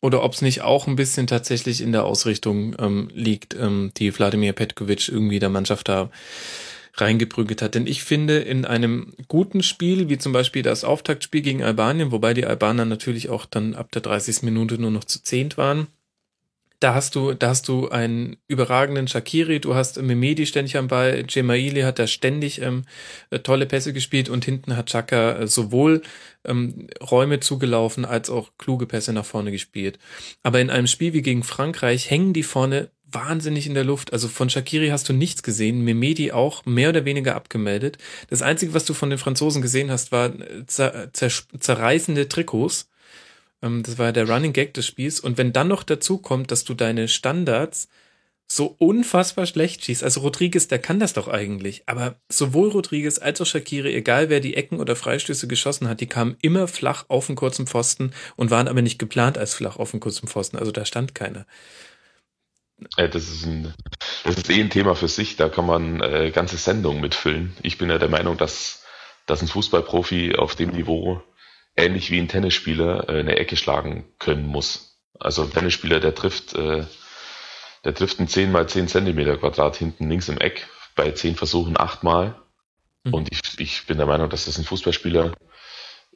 Oder 0.00 0.22
ob 0.22 0.34
es 0.34 0.42
nicht 0.42 0.62
auch 0.62 0.86
ein 0.86 0.96
bisschen 0.96 1.26
tatsächlich 1.26 1.80
in 1.80 1.92
der 1.92 2.04
Ausrichtung 2.04 2.76
ähm, 2.78 3.08
liegt, 3.14 3.54
ähm, 3.54 3.90
die 3.96 4.16
Wladimir 4.16 4.52
Petkovic 4.52 5.08
irgendwie 5.08 5.38
der 5.38 5.48
Mannschaft 5.48 5.88
da 5.88 6.10
reingeprügelt 6.96 7.62
hat. 7.62 7.74
Denn 7.74 7.86
ich 7.86 8.04
finde, 8.04 8.38
in 8.38 8.64
einem 8.64 9.14
guten 9.28 9.62
Spiel, 9.62 10.08
wie 10.08 10.18
zum 10.18 10.32
Beispiel 10.32 10.62
das 10.62 10.84
Auftaktspiel 10.84 11.40
gegen 11.40 11.62
Albanien, 11.62 12.12
wobei 12.12 12.34
die 12.34 12.44
Albaner 12.44 12.84
natürlich 12.84 13.30
auch 13.30 13.46
dann 13.46 13.74
ab 13.74 13.92
der 13.92 14.02
30. 14.02 14.42
Minute 14.42 14.78
nur 14.78 14.90
noch 14.90 15.04
zu 15.04 15.22
zehnt 15.22 15.56
waren, 15.56 15.86
da 16.84 16.94
hast 16.94 17.14
du, 17.14 17.32
da 17.32 17.48
hast 17.48 17.66
du 17.68 17.88
einen 17.88 18.36
überragenden 18.46 19.08
Shakiri, 19.08 19.58
du 19.58 19.74
hast 19.74 20.02
Memedi 20.02 20.44
ständig 20.44 20.76
am 20.76 20.88
Ball, 20.88 21.24
Gemaili 21.24 21.80
hat 21.80 21.98
da 21.98 22.06
ständig 22.06 22.60
ähm, 22.60 22.82
äh, 23.30 23.38
tolle 23.38 23.64
Pässe 23.64 23.94
gespielt 23.94 24.28
und 24.28 24.44
hinten 24.44 24.76
hat 24.76 24.90
Chaka 24.90 25.38
äh, 25.38 25.46
sowohl 25.46 26.02
ähm, 26.44 26.88
Räume 27.00 27.40
zugelaufen 27.40 28.04
als 28.04 28.28
auch 28.28 28.50
kluge 28.58 28.84
Pässe 28.84 29.14
nach 29.14 29.24
vorne 29.24 29.50
gespielt. 29.50 29.98
Aber 30.42 30.60
in 30.60 30.68
einem 30.68 30.86
Spiel 30.86 31.14
wie 31.14 31.22
gegen 31.22 31.42
Frankreich 31.42 32.10
hängen 32.10 32.34
die 32.34 32.42
vorne 32.42 32.90
wahnsinnig 33.10 33.66
in 33.66 33.72
der 33.72 33.84
Luft. 33.84 34.12
Also 34.12 34.28
von 34.28 34.50
Shakiri 34.50 34.88
hast 34.88 35.08
du 35.08 35.14
nichts 35.14 35.42
gesehen, 35.42 35.84
Memedi 35.84 36.32
auch 36.32 36.66
mehr 36.66 36.90
oder 36.90 37.06
weniger 37.06 37.34
abgemeldet. 37.34 37.96
Das 38.28 38.42
Einzige, 38.42 38.74
was 38.74 38.84
du 38.84 38.92
von 38.92 39.08
den 39.08 39.18
Franzosen 39.18 39.62
gesehen 39.62 39.90
hast, 39.90 40.12
war 40.12 40.26
äh, 40.26 40.66
zer 40.66 41.10
zer 41.14 41.30
zerreißende 41.58 42.28
Trikots 42.28 42.90
das 43.64 43.98
war 43.98 44.12
der 44.12 44.28
Running 44.28 44.52
Gag 44.52 44.74
des 44.74 44.86
Spiels. 44.86 45.20
Und 45.20 45.38
wenn 45.38 45.52
dann 45.52 45.68
noch 45.68 45.82
dazu 45.82 46.18
kommt, 46.18 46.50
dass 46.50 46.64
du 46.64 46.74
deine 46.74 47.08
Standards 47.08 47.88
so 48.46 48.76
unfassbar 48.78 49.46
schlecht 49.46 49.84
schießt. 49.84 50.04
Also 50.04 50.20
Rodriguez, 50.20 50.68
der 50.68 50.78
kann 50.78 51.00
das 51.00 51.14
doch 51.14 51.28
eigentlich. 51.28 51.82
Aber 51.86 52.16
sowohl 52.28 52.70
Rodriguez 52.70 53.18
als 53.18 53.40
auch 53.40 53.46
Shakiri, 53.46 53.94
egal 53.94 54.28
wer 54.28 54.40
die 54.40 54.54
Ecken 54.54 54.80
oder 54.80 54.96
Freistöße 54.96 55.48
geschossen 55.48 55.88
hat, 55.88 56.00
die 56.00 56.06
kamen 56.06 56.36
immer 56.42 56.68
flach 56.68 57.06
auf 57.08 57.26
den 57.26 57.36
kurzen 57.36 57.66
Pfosten 57.66 58.12
und 58.36 58.50
waren 58.50 58.68
aber 58.68 58.82
nicht 58.82 58.98
geplant 58.98 59.38
als 59.38 59.54
flach 59.54 59.76
auf 59.76 59.92
den 59.92 60.00
kurzen 60.00 60.28
Pfosten. 60.28 60.58
Also 60.58 60.72
da 60.72 60.84
stand 60.84 61.14
keiner. 61.14 61.46
Äh, 62.96 63.08
das 63.08 63.28
ist, 63.28 63.46
ein, 63.46 63.72
das 64.24 64.36
ist 64.36 64.50
eh 64.50 64.60
ein 64.60 64.70
Thema 64.70 64.94
für 64.94 65.08
sich, 65.08 65.36
da 65.36 65.48
kann 65.48 65.66
man 65.66 66.00
äh, 66.00 66.30
ganze 66.30 66.56
Sendungen 66.56 67.00
mitfüllen. 67.00 67.56
Ich 67.62 67.78
bin 67.78 67.88
ja 67.88 67.98
der 67.98 68.08
Meinung, 68.08 68.36
dass, 68.36 68.84
dass 69.26 69.40
ein 69.40 69.48
Fußballprofi 69.48 70.36
auf 70.36 70.54
dem 70.54 70.70
Niveau 70.70 71.22
ähnlich 71.76 72.10
wie 72.10 72.18
ein 72.18 72.28
Tennisspieler 72.28 73.08
äh, 73.08 73.20
eine 73.20 73.36
Ecke 73.36 73.56
schlagen 73.56 74.04
können 74.18 74.46
muss. 74.46 75.00
Also 75.18 75.42
ein 75.42 75.52
Tennisspieler, 75.52 76.00
der 76.00 76.14
trifft, 76.14 76.54
äh, 76.54 76.84
der 77.84 77.94
trifft 77.94 78.20
ein 78.20 78.28
10 78.28 78.52
mal 78.52 78.68
10 78.68 78.88
Zentimeter 78.88 79.36
Quadrat 79.36 79.76
hinten 79.76 80.08
links 80.08 80.28
im 80.28 80.38
Eck 80.38 80.68
bei 80.94 81.10
10 81.10 81.36
Versuchen 81.36 81.78
achtmal. 81.78 82.36
Mhm. 83.04 83.14
Und 83.14 83.28
ich, 83.32 83.40
ich 83.58 83.86
bin 83.86 83.98
der 83.98 84.06
Meinung, 84.06 84.30
dass 84.30 84.46
das 84.46 84.58
ein 84.58 84.64
Fußballspieler 84.64 85.32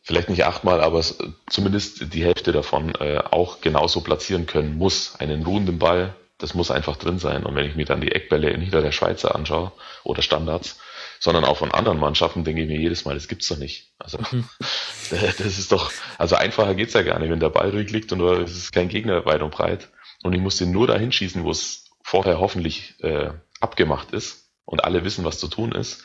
vielleicht 0.02 0.30
nicht 0.30 0.44
achtmal, 0.44 0.80
aber 0.80 1.04
zumindest 1.50 2.14
die 2.14 2.24
Hälfte 2.24 2.52
davon 2.52 2.94
äh, 2.94 3.18
auch 3.18 3.60
genauso 3.60 4.00
platzieren 4.00 4.46
können 4.46 4.78
muss. 4.78 5.16
Einen 5.16 5.42
ruhenden 5.42 5.78
Ball, 5.78 6.14
das 6.38 6.54
muss 6.54 6.70
einfach 6.70 6.96
drin 6.96 7.18
sein. 7.18 7.44
Und 7.44 7.54
wenn 7.56 7.66
ich 7.66 7.76
mir 7.76 7.84
dann 7.84 8.00
die 8.00 8.12
Eckbälle 8.12 8.50
hinter 8.50 8.80
der 8.80 8.92
Schweizer 8.92 9.34
anschaue 9.34 9.72
oder 10.04 10.22
Standards, 10.22 10.78
sondern 11.20 11.44
auch 11.44 11.56
von 11.56 11.72
anderen 11.72 11.98
Mannschaften, 11.98 12.44
denke 12.44 12.62
ich 12.62 12.68
mir 12.68 12.78
jedes 12.78 13.04
Mal, 13.04 13.14
das 13.14 13.28
gibt's 13.28 13.48
doch 13.48 13.58
nicht. 13.58 13.92
Also 13.98 14.18
mhm. 14.30 14.48
das 15.10 15.40
ist 15.40 15.72
doch, 15.72 15.92
also 16.18 16.36
einfacher 16.36 16.74
geht's 16.74 16.94
ja 16.94 17.02
gar 17.02 17.18
nicht, 17.18 17.30
wenn 17.30 17.40
der 17.40 17.50
Ball 17.50 17.70
ruhig 17.70 17.90
liegt 17.90 18.12
und 18.12 18.20
es 18.20 18.56
ist 18.56 18.72
kein 18.72 18.88
Gegner 18.88 19.24
weit 19.24 19.42
und 19.42 19.50
breit 19.50 19.88
und 20.22 20.32
ich 20.32 20.40
muss 20.40 20.56
den 20.56 20.70
nur 20.70 20.86
dahin 20.86 21.12
schießen, 21.12 21.44
wo 21.44 21.50
es 21.50 21.84
vorher 22.02 22.38
hoffentlich 22.38 22.94
äh, 23.02 23.30
abgemacht 23.60 24.12
ist 24.12 24.50
und 24.64 24.84
alle 24.84 25.04
wissen, 25.04 25.24
was 25.24 25.38
zu 25.38 25.48
tun 25.48 25.72
ist. 25.72 26.04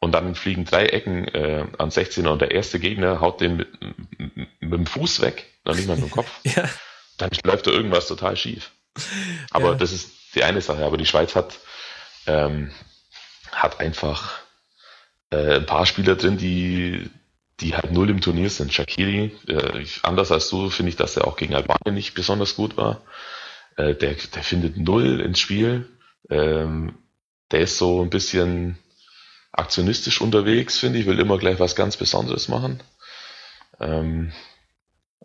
Und 0.00 0.12
dann 0.12 0.34
fliegen 0.34 0.64
drei 0.64 0.86
Ecken 0.86 1.26
äh, 1.28 1.66
an 1.78 1.90
16er 1.90 2.28
und 2.28 2.42
der 2.42 2.50
erste 2.50 2.78
Gegner 2.78 3.20
haut 3.20 3.40
den 3.40 3.56
mit, 3.56 3.68
mit 4.18 4.72
dem 4.72 4.86
Fuß 4.86 5.20
weg, 5.22 5.46
noch 5.64 5.74
nicht 5.74 5.86
mal 5.86 5.96
mit 5.96 6.06
dem 6.06 6.10
Kopf. 6.10 6.30
ja. 6.42 6.68
Dann 7.16 7.30
läuft 7.44 7.66
da 7.66 7.70
irgendwas 7.70 8.06
total 8.06 8.36
schief. 8.36 8.72
Aber 9.50 9.70
ja. 9.70 9.74
das 9.76 9.92
ist 9.92 10.34
die 10.34 10.44
eine 10.44 10.60
Sache. 10.60 10.84
Aber 10.84 10.96
die 10.96 11.06
Schweiz 11.06 11.34
hat, 11.34 11.58
ähm, 12.26 12.70
hat 13.52 13.80
einfach 13.80 14.43
äh, 15.34 15.56
ein 15.56 15.66
paar 15.66 15.86
Spieler 15.86 16.16
drin, 16.16 16.38
die, 16.38 17.10
die 17.60 17.74
halt 17.74 17.92
null 17.92 18.10
im 18.10 18.20
Turnier 18.20 18.50
sind. 18.50 18.72
Shakiri, 18.72 19.32
äh, 19.48 19.80
ich, 19.80 20.04
anders 20.04 20.30
als 20.30 20.48
du, 20.48 20.70
finde 20.70 20.90
ich, 20.90 20.96
dass 20.96 21.16
er 21.16 21.26
auch 21.26 21.36
gegen 21.36 21.54
Albanien 21.54 21.94
nicht 21.94 22.14
besonders 22.14 22.56
gut 22.56 22.76
war. 22.76 23.02
Äh, 23.76 23.94
der, 23.94 24.14
der 24.14 24.42
findet 24.42 24.76
null 24.76 25.20
ins 25.20 25.40
Spiel. 25.40 25.88
Ähm, 26.30 26.94
der 27.50 27.60
ist 27.60 27.78
so 27.78 28.02
ein 28.02 28.10
bisschen 28.10 28.78
aktionistisch 29.52 30.20
unterwegs, 30.20 30.78
finde 30.78 30.98
ich, 30.98 31.06
will 31.06 31.20
immer 31.20 31.38
gleich 31.38 31.60
was 31.60 31.76
ganz 31.76 31.96
Besonderes 31.96 32.48
machen. 32.48 32.82
Ähm, 33.80 34.32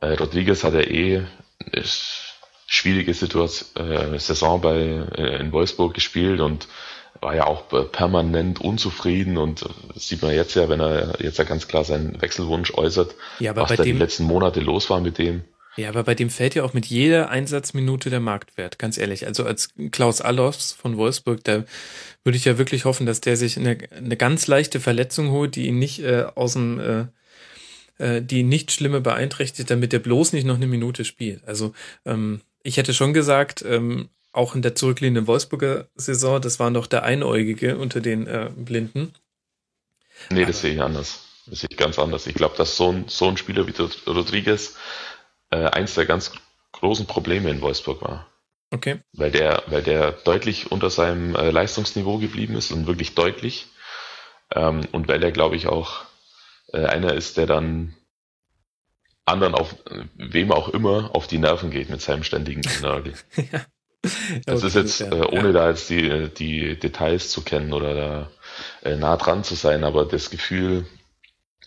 äh, 0.01 0.13
Rodriguez 0.13 0.63
hat 0.63 0.73
ja 0.73 0.81
eh 0.81 1.25
eine 1.71 1.83
schwierige 2.67 3.13
Situation, 3.13 3.87
äh, 3.87 4.19
Saison 4.19 4.61
bei, 4.61 4.77
äh, 4.77 5.39
in 5.39 5.51
Wolfsburg 5.51 5.93
gespielt 5.93 6.39
und 6.41 6.67
war 7.21 7.35
ja 7.35 7.45
auch 7.45 7.65
permanent 7.91 8.61
unzufrieden 8.61 9.37
und 9.37 9.65
das 9.93 10.07
sieht 10.07 10.21
man 10.21 10.33
jetzt 10.33 10.55
ja, 10.55 10.69
wenn 10.69 10.79
er 10.79 11.21
jetzt 11.21 11.37
ja 11.37 11.43
ganz 11.43 11.67
klar 11.67 11.83
seinen 11.83 12.21
Wechselwunsch 12.21 12.73
äußert, 12.73 13.15
ja, 13.39 13.55
was 13.55 13.75
da 13.75 13.83
die 13.83 13.91
letzten 13.91 14.23
Monate 14.23 14.59
los 14.61 14.89
war 14.89 15.01
mit 15.01 15.17
dem. 15.17 15.43
Ja, 15.79 15.89
aber 15.89 16.03
bei 16.03 16.15
dem 16.15 16.29
fällt 16.29 16.55
ja 16.55 16.63
auch 16.63 16.73
mit 16.73 16.87
jeder 16.87 17.29
Einsatzminute 17.29 18.09
der 18.09 18.19
Marktwert, 18.19 18.79
ganz 18.79 18.97
ehrlich. 18.97 19.27
Also 19.27 19.45
als 19.45 19.69
Klaus 19.91 20.19
Allofs 20.19 20.73
von 20.73 20.97
Wolfsburg, 20.97 21.43
da 21.43 21.63
würde 22.23 22.37
ich 22.37 22.45
ja 22.45 22.57
wirklich 22.57 22.85
hoffen, 22.85 23.05
dass 23.05 23.21
der 23.21 23.37
sich 23.37 23.57
eine, 23.57 23.77
eine 23.95 24.17
ganz 24.17 24.47
leichte 24.47 24.79
Verletzung 24.79 25.31
holt, 25.31 25.55
die 25.55 25.67
ihn 25.67 25.79
nicht 25.79 25.99
äh, 25.99 26.25
aus 26.35 26.53
dem, 26.53 26.79
äh, 26.79 27.05
äh 28.03 28.21
die 28.21 28.39
ihn 28.39 28.49
nicht 28.49 28.71
schlimme 28.71 28.99
beeinträchtigt, 28.99 29.69
damit 29.69 29.93
er 29.93 29.99
bloß 29.99 30.33
nicht 30.33 30.45
noch 30.45 30.55
eine 30.55 30.67
Minute 30.67 31.05
spielt. 31.05 31.47
Also 31.47 31.73
ähm, 32.05 32.41
ich 32.63 32.75
hätte 32.77 32.93
schon 32.93 33.13
gesagt, 33.13 33.63
ähm, 33.65 34.09
auch 34.31 34.55
in 34.55 34.61
der 34.61 34.75
zurückliegenden 34.75 35.27
Wolfsburger 35.27 35.87
Saison, 35.95 36.41
das 36.41 36.59
war 36.59 36.69
noch 36.69 36.87
der 36.87 37.03
Einäugige 37.03 37.77
unter 37.77 38.01
den 38.01 38.27
äh, 38.27 38.51
Blinden. 38.55 39.13
Nee, 40.29 40.45
das 40.45 40.61
sehe 40.61 40.73
ich 40.73 40.81
anders. 40.81 41.25
Das 41.45 41.61
sehe 41.61 41.69
ich 41.71 41.77
ganz 41.77 41.97
anders. 41.97 42.27
Ich 42.27 42.35
glaube, 42.35 42.55
dass 42.57 42.77
so 42.77 42.91
ein, 42.91 43.05
so 43.07 43.27
ein 43.27 43.37
Spieler 43.37 43.65
wie 43.67 43.73
Rodriguez 44.07 44.75
äh, 45.49 45.65
eins 45.65 45.95
der 45.95 46.05
ganz 46.05 46.31
großen 46.73 47.07
Probleme 47.07 47.49
in 47.49 47.61
Wolfsburg 47.61 48.01
war. 48.01 48.27
Okay. 48.71 48.99
Weil 49.13 49.31
der, 49.31 49.63
weil 49.67 49.81
der 49.81 50.11
deutlich 50.11 50.71
unter 50.71 50.89
seinem 50.89 51.35
äh, 51.35 51.49
Leistungsniveau 51.49 52.19
geblieben 52.19 52.55
ist 52.55 52.71
und 52.71 52.85
wirklich 52.85 53.15
deutlich. 53.15 53.67
Ähm, 54.53 54.81
und 54.91 55.07
weil 55.07 55.23
er, 55.23 55.31
glaube 55.31 55.55
ich, 55.55 55.67
auch 55.67 56.05
äh, 56.71 56.85
einer 56.85 57.13
ist, 57.13 57.37
der 57.37 57.47
dann 57.47 57.95
anderen 59.25 59.55
auf 59.55 59.75
wem 60.15 60.51
auch 60.51 60.69
immer 60.69 61.11
auf 61.13 61.27
die 61.27 61.37
Nerven 61.37 61.71
geht 61.71 61.89
mit 61.89 62.01
seinem 62.01 62.23
ständigen 62.23 62.61
Nörgel. 62.81 63.13
ja. 63.51 63.65
Das 64.01 64.63
okay, 64.63 64.67
ist 64.67 64.75
jetzt, 64.75 65.01
äh, 65.01 65.25
ohne 65.29 65.47
ja. 65.47 65.51
da 65.51 65.69
jetzt 65.69 65.89
die, 65.89 66.29
die 66.29 66.79
Details 66.79 67.29
zu 67.29 67.41
kennen 67.41 67.73
oder 67.73 67.93
da 67.93 68.31
äh, 68.83 68.95
nah 68.95 69.17
dran 69.17 69.43
zu 69.43 69.55
sein, 69.55 69.83
aber 69.83 70.05
das 70.05 70.29
Gefühl 70.29 70.85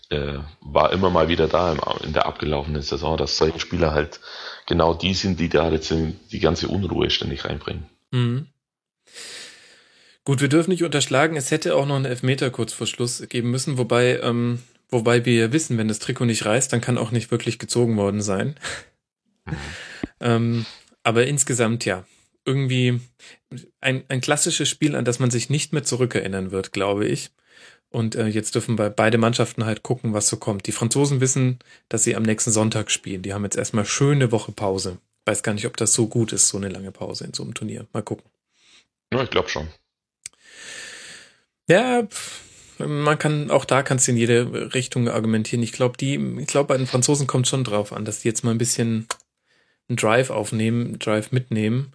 äh, 0.09 0.39
war 0.61 0.91
immer 0.93 1.09
mal 1.09 1.27
wieder 1.27 1.47
da 1.47 1.71
im, 1.71 1.79
in 2.03 2.13
der 2.13 2.25
abgelaufenen 2.25 2.81
Saison, 2.81 3.17
dass 3.17 3.37
solche 3.37 3.59
Spieler 3.59 3.91
halt 3.91 4.19
genau 4.65 4.93
die 4.93 5.13
sind, 5.13 5.39
die 5.39 5.49
da 5.49 5.69
jetzt 5.69 5.93
die 5.93 6.39
ganze 6.39 6.67
Unruhe 6.67 7.09
ständig 7.09 7.45
reinbringen. 7.45 7.85
Mhm. 8.11 8.47
Gut, 10.25 10.39
wir 10.41 10.47
dürfen 10.47 10.71
nicht 10.71 10.83
unterschlagen, 10.83 11.35
es 11.35 11.51
hätte 11.51 11.75
auch 11.75 11.85
noch 11.85 11.97
einen 11.97 12.05
Elfmeter 12.05 12.49
kurz 12.49 12.71
vor 12.71 12.87
Schluss 12.87 13.27
geben 13.27 13.51
müssen, 13.51 13.77
wobei, 13.77 14.19
ähm, 14.21 14.59
wobei 14.89 15.25
wir 15.25 15.51
wissen, 15.51 15.77
wenn 15.77 15.89
das 15.89 15.99
Trikot 15.99 16.25
nicht 16.25 16.45
reißt, 16.45 16.71
dann 16.71 16.81
kann 16.81 16.97
auch 16.97 17.11
nicht 17.11 17.29
wirklich 17.29 17.59
gezogen 17.59 17.97
worden 17.97 18.21
sein. 18.21 18.55
Mhm. 19.45 19.55
ähm, 20.21 20.65
aber 21.03 21.27
insgesamt 21.27 21.83
ja, 21.83 22.05
irgendwie 22.45 22.99
ein, 23.81 24.03
ein 24.07 24.21
klassisches 24.21 24.69
Spiel, 24.69 24.95
an 24.95 25.05
das 25.05 25.19
man 25.19 25.31
sich 25.31 25.49
nicht 25.49 25.73
mehr 25.73 25.83
zurückerinnern 25.83 26.51
wird, 26.51 26.71
glaube 26.73 27.07
ich. 27.07 27.31
Und 27.89 28.15
äh, 28.15 28.25
jetzt 28.25 28.55
dürfen 28.55 28.75
bei 28.75 28.89
beide 28.89 29.19
Mannschaften 29.19 29.65
halt 29.65 29.83
gucken, 29.83 30.13
was 30.13 30.27
so 30.27 30.37
kommt. 30.37 30.65
Die 30.65 30.71
Franzosen 30.71 31.21
wissen, 31.21 31.59
dass 31.89 32.03
sie 32.03 32.15
am 32.15 32.23
nächsten 32.23 32.51
Sonntag 32.51 32.89
spielen. 32.89 33.21
Die 33.21 33.33
haben 33.33 33.43
jetzt 33.43 33.55
erstmal 33.55 33.85
schöne 33.85 34.31
Woche 34.31 34.51
Pause. 34.51 34.97
Weiß 35.25 35.43
gar 35.43 35.53
nicht, 35.53 35.67
ob 35.67 35.77
das 35.77 35.93
so 35.93 36.07
gut 36.07 36.33
ist, 36.33 36.47
so 36.47 36.57
eine 36.57 36.69
lange 36.69 36.91
Pause 36.91 37.25
in 37.25 37.33
so 37.33 37.43
einem 37.43 37.53
Turnier. 37.53 37.85
Mal 37.93 38.01
gucken. 38.01 38.25
Ja, 39.13 39.21
ich 39.21 39.29
glaube 39.29 39.47
schon. 39.47 39.67
Ja, 41.69 42.07
man 42.79 43.19
kann, 43.19 43.51
auch 43.51 43.63
da 43.63 43.83
kannst 43.83 44.07
du 44.07 44.11
in 44.11 44.17
jede 44.17 44.73
Richtung 44.73 45.07
argumentieren. 45.07 45.63
Ich 45.63 45.71
glaube, 45.71 45.95
die, 45.97 46.15
ich 46.39 46.47
glaube, 46.47 46.67
bei 46.67 46.77
den 46.77 46.87
Franzosen 46.87 47.27
kommt 47.27 47.47
schon 47.47 47.63
drauf 47.63 47.93
an, 47.93 48.05
dass 48.05 48.21
die 48.21 48.27
jetzt 48.27 48.43
mal 48.43 48.51
ein 48.51 48.57
bisschen 48.57 49.07
einen 49.87 49.97
Drive 49.97 50.29
aufnehmen, 50.29 50.85
einen 50.85 50.99
Drive 50.99 51.31
mitnehmen. 51.31 51.93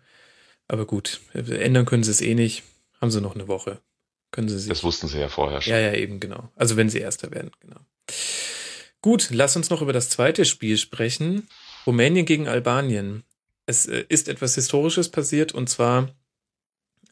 Aber 0.68 0.87
gut, 0.87 1.20
ändern 1.32 1.87
können 1.87 2.04
sie 2.04 2.10
es 2.10 2.20
eh 2.20 2.34
nicht. 2.34 2.62
Haben 3.00 3.10
sie 3.10 3.20
noch 3.20 3.34
eine 3.34 3.48
Woche. 3.48 3.80
Können 4.30 4.48
sie 4.48 4.58
sich. 4.58 4.68
Das 4.68 4.84
wussten 4.84 5.08
sie 5.08 5.18
ja 5.18 5.28
vorher 5.28 5.60
schon. 5.62 5.72
Ja, 5.72 5.78
ja, 5.78 5.94
eben, 5.94 6.20
genau. 6.20 6.50
Also 6.54 6.76
wenn 6.76 6.90
sie 6.90 6.98
Erster 6.98 7.30
werden, 7.30 7.50
genau. 7.60 7.80
Gut, 9.00 9.28
lass 9.30 9.56
uns 9.56 9.70
noch 9.70 9.80
über 9.80 9.92
das 9.92 10.10
zweite 10.10 10.44
Spiel 10.44 10.76
sprechen. 10.76 11.48
Rumänien 11.87 12.26
gegen 12.26 12.48
Albanien. 12.48 13.25
Es 13.64 13.87
äh, 13.87 14.04
ist 14.08 14.28
etwas 14.28 14.54
Historisches 14.54 15.08
passiert 15.08 15.52
und 15.52 15.68
zwar 15.68 16.10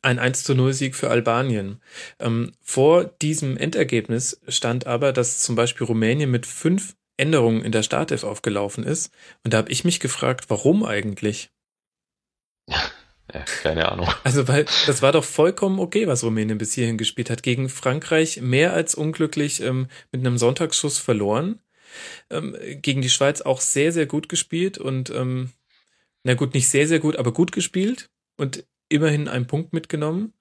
ein 0.02 0.18
1 0.18 0.44
zu 0.44 0.54
0 0.54 0.72
Sieg 0.72 0.94
für 0.94 1.10
Albanien. 1.10 1.80
Ähm, 2.18 2.52
vor 2.62 3.04
diesem 3.04 3.56
Endergebnis 3.56 4.40
stand 4.48 4.86
aber, 4.86 5.12
dass 5.12 5.40
zum 5.40 5.56
Beispiel 5.56 5.86
Rumänien 5.86 6.30
mit 6.30 6.46
fünf 6.46 6.96
Änderungen 7.16 7.62
in 7.62 7.72
der 7.72 7.82
Startelf 7.82 8.24
aufgelaufen 8.24 8.84
ist. 8.84 9.12
Und 9.42 9.54
da 9.54 9.58
habe 9.58 9.70
ich 9.70 9.84
mich 9.84 10.00
gefragt, 10.00 10.50
warum 10.50 10.84
eigentlich? 10.84 11.50
Ja, 13.32 13.40
keine 13.62 13.90
Ahnung. 13.90 14.08
Also, 14.24 14.46
weil 14.48 14.66
das 14.86 15.02
war 15.02 15.12
doch 15.12 15.24
vollkommen 15.24 15.78
okay, 15.78 16.06
was 16.06 16.24
Rumänien 16.24 16.58
bis 16.58 16.74
hierhin 16.74 16.98
gespielt 16.98 17.30
hat. 17.30 17.42
Gegen 17.42 17.68
Frankreich 17.68 18.40
mehr 18.40 18.72
als 18.72 18.94
unglücklich 18.94 19.60
ähm, 19.60 19.88
mit 20.12 20.20
einem 20.20 20.38
Sonntagsschuss 20.38 20.98
verloren. 20.98 21.60
Ähm, 22.30 22.56
gegen 22.82 23.02
die 23.02 23.10
Schweiz 23.10 23.40
auch 23.40 23.60
sehr, 23.60 23.92
sehr 23.92 24.06
gut 24.06 24.28
gespielt 24.28 24.78
und 24.78 25.10
ähm, 25.10 25.52
na 26.24 26.34
gut, 26.34 26.54
nicht 26.54 26.68
sehr, 26.68 26.86
sehr 26.88 26.98
gut, 26.98 27.16
aber 27.16 27.32
gut 27.32 27.52
gespielt 27.52 28.10
und 28.36 28.64
immerhin 28.88 29.28
einen 29.28 29.46
Punkt 29.46 29.72
mitgenommen. 29.72 30.32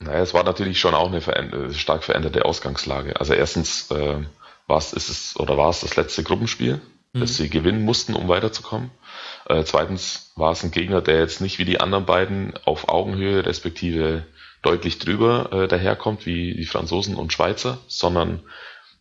Naja, 0.00 0.22
es 0.22 0.32
war 0.32 0.44
natürlich 0.44 0.80
schon 0.80 0.94
auch 0.94 1.08
eine 1.08 1.20
veränder 1.20 1.72
stark 1.74 2.04
veränderte 2.04 2.44
Ausgangslage. 2.44 3.20
Also 3.20 3.34
erstens 3.34 3.90
äh, 3.90 4.24
war 4.66 4.78
es, 4.78 4.92
ist 4.94 5.10
es 5.10 5.38
oder 5.38 5.58
war 5.58 5.68
es 5.68 5.80
das 5.80 5.96
letzte 5.96 6.22
Gruppenspiel, 6.22 6.80
mhm. 7.12 7.26
sie 7.26 7.50
gewinnen 7.50 7.84
mussten, 7.84 8.14
um 8.14 8.28
weiterzukommen. 8.28 8.90
Äh, 9.46 9.64
zweitens 9.64 10.32
war 10.36 10.52
es 10.52 10.62
ein 10.62 10.70
Gegner, 10.70 11.00
der 11.00 11.18
jetzt 11.18 11.40
nicht 11.40 11.58
wie 11.58 11.64
die 11.64 11.80
anderen 11.80 12.06
beiden 12.06 12.54
auf 12.64 12.88
Augenhöhe 12.88 13.44
respektive 13.44 14.26
deutlich 14.62 14.98
drüber 14.98 15.52
äh, 15.52 15.68
daherkommt, 15.68 16.26
wie 16.26 16.54
die 16.54 16.66
Franzosen 16.66 17.16
und 17.16 17.32
Schweizer, 17.32 17.78
sondern 17.88 18.42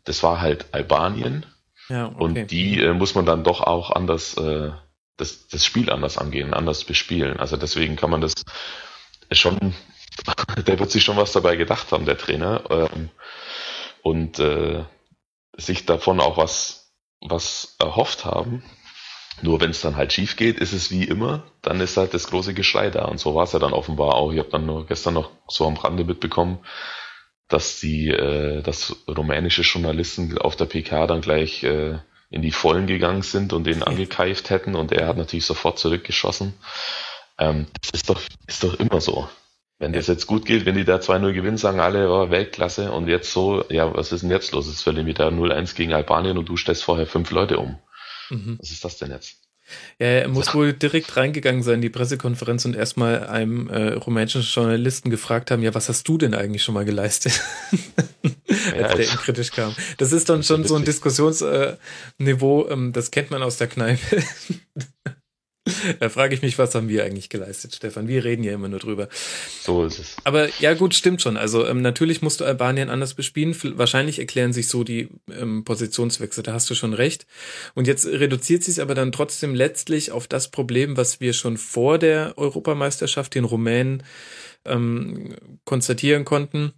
das 0.06 0.24
war 0.24 0.42
halt 0.42 0.74
Albanien. 0.74 1.46
Ja, 1.90 2.08
okay. 2.08 2.24
Und 2.24 2.52
die 2.52 2.82
äh, 2.82 2.94
muss 2.94 3.16
man 3.16 3.26
dann 3.26 3.44
doch 3.44 3.62
auch 3.62 3.92
anders 3.92 4.38
äh, 4.38 4.72
das, 5.18 5.48
das 5.48 5.66
Spiel 5.66 5.92
anders 5.92 6.18
angehen, 6.18 6.54
anders 6.54 6.86
bespielen. 6.86 7.40
Also 7.40 7.58
deswegen 7.58 7.96
kann 7.96 8.10
man 8.10 8.22
das 8.22 8.34
schon, 9.32 9.76
der 10.68 10.80
wird 10.80 10.92
sich 10.92 11.04
schon 11.04 11.18
was 11.18 11.34
dabei 11.34 11.56
gedacht 11.56 11.92
haben, 11.92 12.06
der 12.06 12.18
Trainer, 12.18 12.64
ähm, 12.70 13.10
und 14.02 14.40
äh, 14.40 14.84
sich 15.58 15.86
davon 15.86 16.20
auch 16.20 16.38
was, 16.38 16.79
was 17.22 17.76
erhofft 17.80 18.26
haben. 18.26 18.64
Nur 19.42 19.62
wenn 19.62 19.70
es 19.70 19.82
dann 19.82 19.96
halt 19.96 20.12
schief 20.12 20.36
geht, 20.36 20.58
ist 20.58 20.74
es 20.74 20.92
wie 20.92 21.06
immer, 21.06 21.44
dann 21.62 21.80
ist 21.80 21.96
halt 21.96 22.14
das 22.14 22.28
große 22.28 22.54
Geschrei 22.54 22.90
da. 22.90 23.06
Und 23.06 23.20
so 23.20 23.36
war 23.36 23.46
es 23.46 23.54
ja 23.54 23.60
dann 23.60 23.74
offenbar 23.74 24.16
auch. 24.16 24.34
Ich 24.34 24.40
habe 24.40 24.50
dann 24.50 24.66
nur 24.66 24.86
gestern 24.86 25.14
noch 25.14 25.32
so 25.48 25.66
am 25.66 25.78
Rande 25.78 26.04
mitbekommen, 26.04 26.60
dass 27.48 27.80
die, 27.80 28.10
äh, 28.10 28.62
dass 28.62 28.96
rumänische 29.08 29.62
Journalisten 29.62 30.38
auf 30.38 30.56
der 30.56 30.66
PK 30.66 31.08
dann 31.08 31.22
gleich 31.22 31.64
äh, 31.64 32.00
in 32.30 32.42
die 32.42 32.52
Vollen 32.52 32.86
gegangen 32.86 33.22
sind 33.22 33.54
und 33.54 33.66
den 33.66 33.82
angekeift 33.82 34.50
hätten 34.50 34.76
und 34.76 34.92
er 34.92 35.08
hat 35.08 35.18
natürlich 35.18 35.46
sofort 35.46 35.80
zurückgeschossen. 35.80 36.54
Ähm, 37.40 37.68
das 37.82 37.92
ist 37.92 38.10
doch, 38.10 38.22
ist 38.46 38.64
doch 38.64 38.76
immer 38.76 39.02
so. 39.02 39.28
Wenn 39.80 39.94
das 39.94 40.08
jetzt 40.08 40.28
gut 40.28 40.46
geht, 40.46 40.66
wenn 40.66 40.76
die 40.76 40.84
da 40.84 40.98
2-0 40.98 41.32
gewinnen, 41.32 41.58
sagen 41.58 41.80
alle, 41.80 42.12
oh, 42.12 42.30
Weltklasse 42.30 42.92
und 42.92 43.08
jetzt 43.08 43.32
so, 43.32 43.64
ja, 43.70 43.94
was 43.96 44.12
ist 44.12 44.22
denn 44.22 44.30
jetzt 44.30 44.52
los? 44.52 44.68
Jetzt 44.68 44.84
verlieren 44.84 45.08
wir 45.08 45.14
da 45.14 45.30
0-1 45.30 45.74
gegen 45.74 45.94
Albanien 45.94 46.38
und 46.38 46.50
du 46.50 46.58
stellst 46.58 46.84
vorher 46.84 47.08
fünf 47.08 47.32
Leute 47.32 47.58
um. 47.58 47.80
Mhm. 48.30 48.58
Was 48.60 48.72
ist 48.72 48.84
das 48.84 48.98
denn 48.98 49.12
jetzt? 49.12 49.38
Ja, 50.00 50.08
er 50.08 50.28
muss 50.28 50.54
wohl 50.54 50.74
direkt 50.74 51.16
reingegangen 51.16 51.64
sein 51.64 51.76
in 51.76 51.82
die 51.82 51.90
Pressekonferenz 51.90 52.66
und 52.66 52.76
erstmal 52.76 53.28
einem 53.28 53.70
äh, 53.70 53.94
rumänischen 53.94 54.42
Journalisten 54.42 55.10
gefragt 55.10 55.52
haben, 55.52 55.62
ja, 55.62 55.74
was 55.74 55.90
hast 55.90 56.08
du 56.08 56.18
denn 56.18 56.34
eigentlich 56.34 56.64
schon 56.64 56.76
mal 56.76 56.86
geleistet? 56.86 57.42
Ja, 58.76 58.88
Als 58.88 58.96
der 58.96 59.06
ihm 59.06 59.20
kritisch 59.20 59.52
kam. 59.52 59.76
Das 59.98 60.12
ist 60.12 60.28
dann 60.28 60.44
schon 60.44 60.66
so 60.66 60.76
ein 60.76 60.84
Diskussionsniveau, 60.84 62.68
äh, 62.68 62.74
ähm, 62.74 62.94
das 62.94 63.12
kennt 63.12 63.32
man 63.32 63.44
aus 63.44 63.58
der 63.58 63.68
Kneipe. 63.68 64.24
Da 66.00 66.10
frage 66.10 66.36
ich 66.36 66.42
mich, 66.42 66.58
was 66.58 66.76
haben 66.76 66.90
wir 66.90 67.04
eigentlich 67.04 67.30
geleistet, 67.30 67.76
Stefan? 67.76 68.08
Wir 68.08 68.24
reden 68.24 68.44
ja 68.44 68.54
immer 68.54 68.68
nur 68.68 68.80
drüber. 68.80 69.10
So 69.62 69.86
ist 69.86 70.00
es. 70.00 70.16
Aber 70.24 70.50
ja, 70.60 70.74
gut, 70.74 70.94
stimmt 70.94 71.22
schon. 71.22 71.38
Also 71.38 71.66
ähm, 71.68 71.82
natürlich 71.82 72.22
musst 72.22 72.40
du 72.40 72.46
Albanien 72.46 72.90
anders 72.90 73.14
bespielen. 73.14 73.56
Wahrscheinlich 73.78 74.20
erklären 74.20 74.54
sich 74.54 74.68
so 74.68 74.84
die 74.84 75.10
ähm, 75.32 75.64
Positionswechsel. 75.64 76.44
Da 76.44 76.54
hast 76.54 76.70
du 76.70 76.76
schon 76.76 76.94
recht. 76.94 77.26
Und 77.76 77.88
jetzt 77.88 78.06
reduziert 78.06 78.64
sich 78.64 78.82
aber 78.82 78.96
dann 78.96 79.12
trotzdem 79.12 79.56
letztlich 79.56 80.12
auf 80.12 80.28
das 80.28 80.52
Problem, 80.52 80.98
was 80.98 81.20
wir 81.20 81.34
schon 81.34 81.58
vor 81.58 81.98
der 81.98 82.38
Europameisterschaft 82.38 83.36
den 83.36 83.46
Rumänen 83.46 84.04
ähm, 84.66 85.36
konstatieren 85.66 86.26
konnten. 86.26 86.74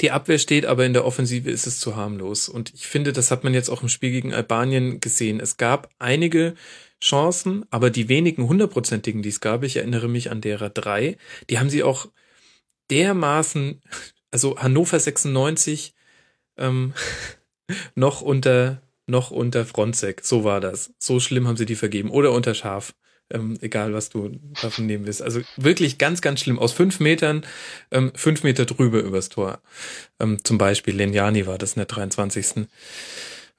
Die 0.00 0.10
Abwehr 0.10 0.38
steht, 0.38 0.66
aber 0.66 0.84
in 0.84 0.92
der 0.92 1.04
Offensive 1.04 1.50
ist 1.50 1.66
es 1.66 1.78
zu 1.78 1.94
harmlos. 1.94 2.48
Und 2.48 2.74
ich 2.74 2.86
finde, 2.86 3.12
das 3.12 3.30
hat 3.30 3.44
man 3.44 3.54
jetzt 3.54 3.68
auch 3.68 3.82
im 3.82 3.88
Spiel 3.88 4.10
gegen 4.10 4.34
Albanien 4.34 4.98
gesehen. 4.98 5.38
Es 5.38 5.56
gab 5.56 5.88
einige 5.98 6.54
Chancen, 7.02 7.64
aber 7.70 7.90
die 7.90 8.08
wenigen 8.08 8.48
hundertprozentigen, 8.48 9.22
die 9.22 9.28
es 9.28 9.40
gab, 9.40 9.62
ich 9.62 9.76
erinnere 9.76 10.08
mich 10.08 10.30
an 10.30 10.40
derer 10.40 10.70
drei, 10.70 11.16
die 11.50 11.58
haben 11.58 11.70
sie 11.70 11.82
auch 11.82 12.08
dermaßen, 12.90 13.82
also 14.30 14.58
Hannover 14.58 14.98
96 14.98 15.94
ähm, 16.56 16.94
noch 17.94 18.20
unter 18.20 18.80
noch 19.06 19.30
unter 19.30 19.66
Fronzek, 19.66 20.22
so 20.24 20.44
war 20.44 20.60
das. 20.60 20.92
So 20.98 21.20
schlimm 21.20 21.46
haben 21.46 21.56
sie 21.56 21.66
die 21.66 21.74
vergeben. 21.74 22.10
Oder 22.10 22.32
unter 22.32 22.54
Schaf. 22.54 22.94
Ähm, 23.30 23.56
egal, 23.62 23.94
was 23.94 24.10
du 24.10 24.38
davon 24.60 24.84
nehmen 24.84 25.06
willst. 25.06 25.22
Also 25.22 25.40
wirklich 25.56 25.96
ganz, 25.96 26.20
ganz 26.20 26.40
schlimm. 26.40 26.58
Aus 26.58 26.72
fünf 26.72 27.00
Metern, 27.00 27.44
ähm, 27.90 28.12
fünf 28.14 28.42
Meter 28.42 28.66
drüber 28.66 29.00
übers 29.00 29.30
Tor. 29.30 29.62
Ähm, 30.20 30.44
zum 30.44 30.58
Beispiel 30.58 30.94
Lenjani 30.94 31.46
war 31.46 31.56
das 31.56 31.72
in 31.72 31.80
der 31.80 31.86
23. 31.86 32.66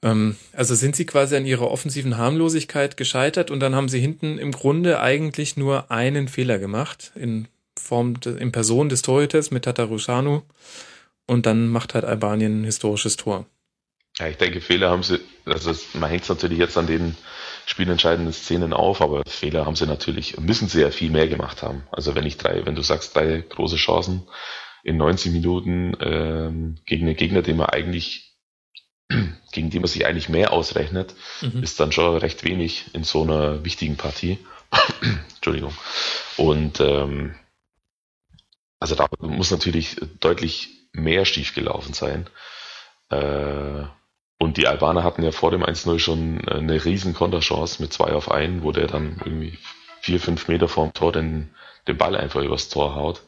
Ähm, 0.02 0.36
also 0.52 0.74
sind 0.74 0.96
sie 0.96 1.06
quasi 1.06 1.36
an 1.36 1.46
ihrer 1.46 1.70
offensiven 1.70 2.16
Harmlosigkeit 2.16 2.96
gescheitert 2.96 3.50
und 3.50 3.60
dann 3.60 3.74
haben 3.74 3.88
sie 3.88 4.00
hinten 4.00 4.38
im 4.38 4.52
Grunde 4.52 5.00
eigentlich 5.00 5.56
nur 5.56 5.90
einen 5.90 6.28
Fehler 6.28 6.58
gemacht 6.58 7.12
in 7.14 7.48
Form, 7.78 8.14
in 8.24 8.52
Person 8.52 8.88
des 8.88 9.02
Torhüters 9.02 9.50
mit 9.50 9.64
Tatarushanu 9.64 10.42
und 11.26 11.46
dann 11.46 11.68
macht 11.68 11.94
halt 11.94 12.04
Albanien 12.04 12.62
ein 12.62 12.64
historisches 12.64 13.16
Tor. 13.16 13.46
Ja, 14.18 14.28
ich 14.28 14.38
denke, 14.38 14.60
Fehler 14.62 14.90
haben 14.90 15.02
sie, 15.02 15.20
also 15.44 15.74
man 15.94 16.08
hängt 16.08 16.22
es 16.22 16.28
natürlich 16.28 16.58
jetzt 16.58 16.78
an 16.78 16.86
den 16.86 17.16
spielentscheidenden 17.66 18.32
Szenen 18.32 18.72
auf, 18.72 19.02
aber 19.02 19.22
Fehler 19.26 19.66
haben 19.66 19.76
sie 19.76 19.86
natürlich, 19.86 20.38
müssen 20.38 20.68
sie 20.68 20.80
ja 20.80 20.90
viel 20.90 21.10
mehr 21.10 21.28
gemacht 21.28 21.62
haben. 21.62 21.82
Also 21.90 22.14
wenn 22.14 22.24
ich 22.24 22.38
drei, 22.38 22.64
wenn 22.64 22.76
du 22.76 22.82
sagst, 22.82 23.14
drei 23.14 23.44
große 23.46 23.76
Chancen 23.76 24.22
in 24.84 24.96
90 24.96 25.32
Minuten 25.32 25.96
ähm, 26.00 26.76
gegen 26.86 27.06
einen 27.06 27.16
Gegner, 27.16 27.42
den 27.42 27.56
man 27.56 27.66
eigentlich 27.66 28.25
gegen 29.52 29.70
die 29.70 29.78
man 29.78 29.88
sich 29.88 30.06
eigentlich 30.06 30.28
mehr 30.28 30.52
ausrechnet, 30.52 31.14
mhm. 31.40 31.62
ist 31.62 31.78
dann 31.80 31.92
schon 31.92 32.16
recht 32.16 32.44
wenig 32.44 32.94
in 32.94 33.04
so 33.04 33.22
einer 33.22 33.64
wichtigen 33.64 33.96
Partie. 33.96 34.38
Entschuldigung. 35.36 35.74
Und 36.36 36.80
ähm, 36.80 37.34
also 38.80 38.94
da 38.94 39.08
muss 39.20 39.50
natürlich 39.50 39.96
deutlich 40.20 40.68
mehr 40.92 41.24
schiefgelaufen 41.24 41.94
sein. 41.94 42.28
Äh, 43.10 43.84
und 44.38 44.58
die 44.58 44.66
Albaner 44.66 45.02
hatten 45.02 45.22
ja 45.22 45.32
vor 45.32 45.50
dem 45.50 45.64
1-0 45.64 45.98
schon 45.98 46.46
eine 46.46 46.84
riesen 46.84 47.14
Konterchance 47.14 47.80
mit 47.80 47.92
2 47.92 48.12
auf 48.12 48.30
1, 48.30 48.62
wo 48.62 48.72
der 48.72 48.86
dann 48.86 49.20
irgendwie 49.24 49.58
4, 50.02 50.20
5 50.20 50.48
Meter 50.48 50.68
vorm 50.68 50.92
Tor 50.92 51.12
den, 51.12 51.54
den 51.88 51.96
Ball 51.96 52.16
einfach 52.16 52.42
übers 52.42 52.68
Tor 52.68 52.94
haut. 52.94 53.22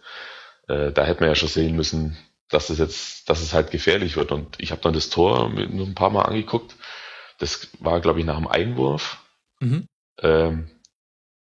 Äh, 0.69 0.93
da 0.93 1.05
hätte 1.05 1.21
man 1.21 1.31
ja 1.31 1.35
schon 1.35 1.49
sehen 1.49 1.75
müssen, 1.77 2.19
dass 2.49 2.71
es 2.71 2.79
jetzt, 2.79 3.29
dass 3.29 3.41
es 3.41 3.53
halt 3.53 3.71
gefährlich 3.71 4.17
wird. 4.17 4.33
Und 4.33 4.57
ich 4.59 4.71
habe 4.71 4.81
dann 4.81 4.95
das 4.95 5.11
Tor 5.11 5.49
mit, 5.49 5.71
ein 5.71 5.95
paar 5.95 6.11
Mal 6.11 6.23
angeguckt. 6.23 6.77
Das 7.39 7.69
war, 7.81 8.01
glaube 8.01 8.21
ich, 8.21 8.27
nach 8.27 8.37
dem 8.37 8.49
Einwurf. 8.49 9.19
Mhm. 9.61 9.87
Ähm, 10.23 10.71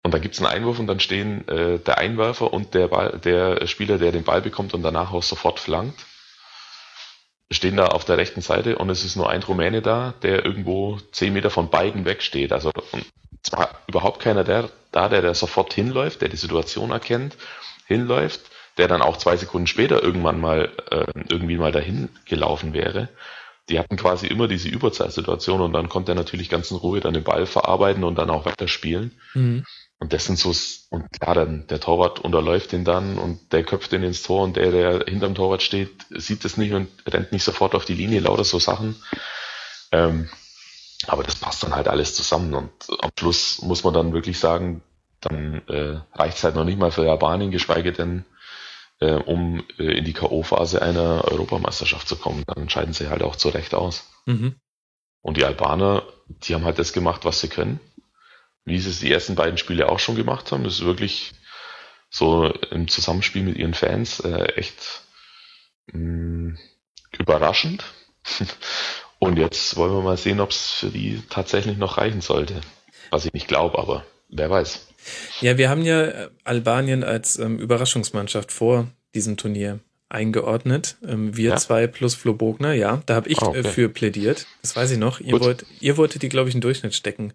und 0.03 0.13
da 0.13 0.19
gibt 0.19 0.35
es 0.35 0.41
einen 0.41 0.51
Einwurf 0.51 0.77
und 0.79 0.87
dann 0.87 0.99
stehen 0.99 1.47
äh, 1.47 1.79
der 1.79 1.97
Einwerfer 1.97 2.53
und 2.53 2.73
der, 2.73 2.89
Ball, 2.89 3.19
der 3.23 3.65
Spieler, 3.65 3.97
der 3.97 4.11
den 4.11 4.23
Ball 4.23 4.41
bekommt 4.41 4.73
und 4.73 4.83
danach 4.83 5.11
auch 5.11 5.23
sofort 5.23 5.59
flankt, 5.59 6.05
stehen 7.49 7.77
da 7.77 7.87
auf 7.87 8.05
der 8.05 8.17
rechten 8.17 8.41
Seite 8.41 8.77
und 8.77 8.89
es 8.89 9.03
ist 9.03 9.15
nur 9.15 9.29
ein 9.29 9.43
Rumäne 9.43 9.81
da, 9.81 10.13
der 10.21 10.45
irgendwo 10.45 10.99
zehn 11.11 11.33
Meter 11.33 11.49
von 11.49 11.69
beiden 11.69 12.05
wegsteht. 12.05 12.51
Also 12.51 12.71
zwar 13.41 13.81
überhaupt 13.87 14.21
keiner 14.21 14.43
der, 14.43 14.69
da, 14.91 15.09
der 15.09 15.21
da 15.21 15.33
sofort 15.33 15.73
hinläuft, 15.73 16.21
der 16.21 16.29
die 16.29 16.37
Situation 16.37 16.91
erkennt, 16.91 17.35
hinläuft 17.87 18.41
der 18.77 18.87
dann 18.87 19.01
auch 19.01 19.17
zwei 19.17 19.37
Sekunden 19.37 19.67
später 19.67 20.03
irgendwann 20.03 20.39
mal 20.39 20.71
äh, 20.91 21.05
irgendwie 21.29 21.57
mal 21.57 21.71
dahin 21.71 22.09
gelaufen 22.25 22.73
wäre. 22.73 23.09
Die 23.69 23.79
hatten 23.79 23.97
quasi 23.97 24.27
immer 24.27 24.47
diese 24.47 24.69
Überzeitsituation 24.69 25.61
und 25.61 25.73
dann 25.73 25.89
konnte 25.89 26.11
er 26.11 26.15
natürlich 26.15 26.49
ganz 26.49 26.69
in 26.69 26.77
Ruhe 26.77 26.99
dann 26.99 27.13
den 27.13 27.23
Ball 27.23 27.45
verarbeiten 27.45 28.03
und 28.03 28.15
dann 28.15 28.29
auch 28.29 28.45
weiterspielen. 28.45 29.11
Mhm. 29.33 29.65
Und 29.97 30.13
das 30.13 30.25
sind 30.25 30.37
so, 30.37 30.53
und 30.89 31.09
klar, 31.11 31.35
dann 31.35 31.65
der 31.67 31.79
Torwart 31.79 32.19
unterläuft 32.19 32.73
den 32.73 32.83
dann 32.83 33.17
und 33.17 33.53
der 33.53 33.63
köpft 33.63 33.91
den 33.91 34.03
ins 34.03 34.23
Tor 34.23 34.43
und 34.43 34.57
der, 34.57 34.71
der 34.71 35.05
hinterm 35.07 35.35
Torwart 35.35 35.63
steht, 35.63 36.05
sieht 36.09 36.43
das 36.43 36.57
nicht 36.57 36.73
und 36.73 36.89
rennt 37.07 37.31
nicht 37.31 37.43
sofort 37.43 37.73
auf 37.75 37.85
die 37.85 37.95
Linie, 37.95 38.19
lauter 38.19 38.43
so 38.43 38.59
Sachen. 38.59 38.95
Ähm, 39.91 40.29
aber 41.07 41.23
das 41.23 41.35
passt 41.35 41.63
dann 41.63 41.75
halt 41.75 41.87
alles 41.87 42.13
zusammen 42.13 42.53
und 42.53 42.71
am 42.99 43.09
Schluss 43.17 43.61
muss 43.61 43.83
man 43.83 43.93
dann 43.93 44.13
wirklich 44.13 44.37
sagen, 44.37 44.81
dann 45.21 45.61
äh, 45.67 45.99
reicht 46.13 46.37
es 46.37 46.43
halt 46.43 46.55
noch 46.55 46.65
nicht 46.65 46.77
mal 46.77 46.91
für 46.91 47.09
Albanien, 47.09 47.51
geschweige 47.51 47.93
denn 47.93 48.25
äh, 48.99 49.13
um 49.13 49.63
äh, 49.77 49.97
in 49.97 50.05
die 50.05 50.13
K.O.-Phase 50.13 50.79
einer 50.79 51.25
Europameisterschaft 51.25 52.07
zu 52.07 52.15
kommen. 52.15 52.43
Dann 52.47 52.63
entscheiden 52.63 52.93
sie 52.93 53.09
halt 53.09 53.23
auch 53.23 53.35
zu 53.35 53.49
Recht 53.49 53.73
aus. 53.73 54.09
Mhm. 54.25 54.55
Und 55.21 55.37
die 55.37 55.45
Albaner, 55.45 56.03
die 56.27 56.53
haben 56.53 56.65
halt 56.65 56.79
das 56.79 56.93
gemacht, 56.93 57.25
was 57.25 57.41
sie 57.41 57.49
können. 57.49 57.79
Wie 58.63 58.79
sie 58.79 58.89
es 58.89 58.99
die 58.99 59.11
ersten 59.11 59.35
beiden 59.35 59.57
Spiele 59.57 59.89
auch 59.89 59.99
schon 59.99 60.15
gemacht 60.15 60.51
haben. 60.51 60.63
Das 60.63 60.75
ist 60.75 60.85
wirklich 60.85 61.33
so 62.09 62.45
im 62.71 62.87
Zusammenspiel 62.87 63.43
mit 63.43 63.57
ihren 63.57 63.73
Fans 63.73 64.19
äh, 64.21 64.53
echt 64.55 65.03
mh, 65.91 65.99
mm, 65.99 66.59
überraschend. 67.19 67.83
Und 69.19 69.37
jetzt 69.37 69.75
wollen 69.75 69.93
wir 69.93 70.01
mal 70.01 70.17
sehen, 70.17 70.39
ob 70.39 70.51
es 70.51 70.71
für 70.71 70.89
die 70.89 71.21
tatsächlich 71.29 71.77
noch 71.77 71.97
reichen 71.97 72.21
sollte. 72.21 72.61
Was 73.11 73.25
ich 73.25 73.33
nicht 73.33 73.47
glaube, 73.47 73.79
aber 73.79 74.05
wer 74.29 74.49
weiß. 74.49 74.87
Ja, 75.41 75.57
wir 75.57 75.69
haben 75.69 75.83
ja 75.83 76.05
äh, 76.05 76.29
Albanien 76.43 77.03
als 77.03 77.37
ähm, 77.39 77.59
Überraschungsmannschaft 77.59 78.51
vor 78.51 78.87
diesem 79.13 79.37
Turnier 79.37 79.79
eingeordnet. 80.07 80.97
Ähm, 81.05 81.35
wir 81.35 81.49
ja. 81.51 81.55
zwei 81.57 81.87
plus 81.87 82.13
Flo 82.13 82.33
Bogner, 82.33 82.73
ja, 82.73 83.01
da 83.05 83.15
habe 83.15 83.27
ich 83.27 83.41
oh, 83.41 83.47
okay. 83.47 83.59
äh, 83.59 83.63
für 83.63 83.89
plädiert. 83.89 84.45
Das 84.61 84.75
weiß 84.75 84.91
ich 84.91 84.97
noch. 84.99 85.19
Ihr, 85.19 85.39
wollt, 85.39 85.65
ihr 85.79 85.97
wolltet 85.97 86.21
die, 86.21 86.29
glaube 86.29 86.47
ich, 86.47 86.55
in 86.55 86.61
Durchschnitt 86.61 86.93
stecken. 86.93 87.33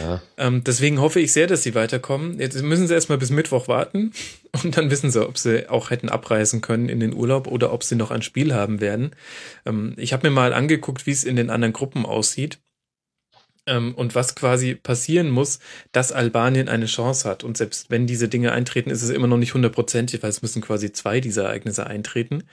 Ja. 0.00 0.22
Ähm, 0.36 0.62
deswegen 0.62 1.00
hoffe 1.00 1.20
ich 1.20 1.32
sehr, 1.32 1.46
dass 1.46 1.62
sie 1.62 1.74
weiterkommen. 1.74 2.38
Jetzt 2.38 2.60
müssen 2.62 2.86
sie 2.86 2.94
erstmal 2.94 3.18
bis 3.18 3.30
Mittwoch 3.30 3.66
warten 3.66 4.12
und 4.62 4.76
dann 4.76 4.90
wissen 4.90 5.10
sie, 5.10 5.26
ob 5.26 5.38
sie 5.38 5.68
auch 5.70 5.90
hätten 5.90 6.10
abreisen 6.10 6.60
können 6.60 6.88
in 6.88 7.00
den 7.00 7.14
Urlaub 7.14 7.46
oder 7.46 7.72
ob 7.72 7.82
sie 7.82 7.96
noch 7.96 8.10
ein 8.10 8.22
Spiel 8.22 8.54
haben 8.54 8.80
werden. 8.80 9.12
Ähm, 9.64 9.94
ich 9.96 10.12
habe 10.12 10.28
mir 10.28 10.34
mal 10.34 10.52
angeguckt, 10.52 11.06
wie 11.06 11.12
es 11.12 11.24
in 11.24 11.36
den 11.36 11.48
anderen 11.48 11.72
Gruppen 11.72 12.04
aussieht. 12.04 12.58
Ähm, 13.66 13.94
und 13.94 14.14
was 14.14 14.34
quasi 14.34 14.74
passieren 14.74 15.30
muss, 15.30 15.58
dass 15.92 16.12
Albanien 16.12 16.68
eine 16.68 16.86
Chance 16.86 17.28
hat. 17.28 17.44
Und 17.44 17.56
selbst 17.56 17.90
wenn 17.90 18.06
diese 18.06 18.28
Dinge 18.28 18.52
eintreten, 18.52 18.90
ist 18.90 19.02
es 19.02 19.10
immer 19.10 19.26
noch 19.26 19.36
nicht 19.36 19.54
hundertprozentig, 19.54 20.22
weil 20.22 20.30
es 20.30 20.42
müssen 20.42 20.62
quasi 20.62 20.92
zwei 20.92 21.20
dieser 21.20 21.44
Ereignisse 21.44 21.86
eintreten. 21.86 22.44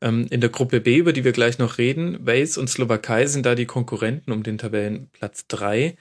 Ähm, 0.00 0.26
in 0.30 0.40
der 0.40 0.50
Gruppe 0.50 0.80
B, 0.80 0.96
über 0.96 1.12
die 1.12 1.24
wir 1.24 1.32
gleich 1.32 1.58
noch 1.58 1.78
reden, 1.78 2.26
Wales 2.26 2.58
und 2.58 2.68
Slowakei 2.68 3.26
sind 3.26 3.46
da 3.46 3.54
die 3.54 3.66
Konkurrenten 3.66 4.32
um 4.32 4.42
den 4.42 4.58
Tabellenplatz 4.58 5.46
drei. 5.46 5.96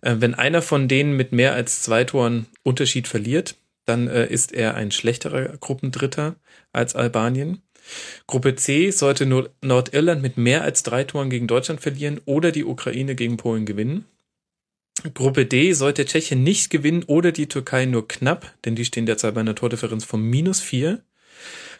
Äh, 0.00 0.16
wenn 0.18 0.34
einer 0.34 0.62
von 0.62 0.88
denen 0.88 1.16
mit 1.16 1.32
mehr 1.32 1.54
als 1.54 1.82
zwei 1.82 2.04
Toren 2.04 2.46
Unterschied 2.62 3.08
verliert, 3.08 3.56
dann 3.86 4.08
äh, 4.08 4.26
ist 4.26 4.52
er 4.52 4.74
ein 4.74 4.90
schlechterer 4.90 5.56
Gruppendritter 5.58 6.36
als 6.72 6.94
Albanien. 6.94 7.62
Gruppe 8.26 8.54
C 8.56 8.90
sollte 8.90 9.26
Nordirland 9.26 10.22
mit 10.22 10.36
mehr 10.36 10.62
als 10.62 10.82
drei 10.82 11.04
Toren 11.04 11.30
gegen 11.30 11.46
Deutschland 11.46 11.80
verlieren 11.80 12.20
oder 12.24 12.52
die 12.52 12.64
Ukraine 12.64 13.14
gegen 13.14 13.36
Polen 13.36 13.66
gewinnen. 13.66 14.06
Gruppe 15.12 15.44
D 15.44 15.72
sollte 15.72 16.04
Tschechien 16.06 16.42
nicht 16.42 16.70
gewinnen 16.70 17.02
oder 17.02 17.32
die 17.32 17.48
Türkei 17.48 17.84
nur 17.84 18.08
knapp, 18.08 18.54
denn 18.64 18.74
die 18.74 18.84
stehen 18.84 19.06
derzeit 19.06 19.34
bei 19.34 19.40
einer 19.40 19.54
Tordifferenz 19.54 20.04
von 20.04 20.22
minus 20.22 20.60
vier. 20.60 21.02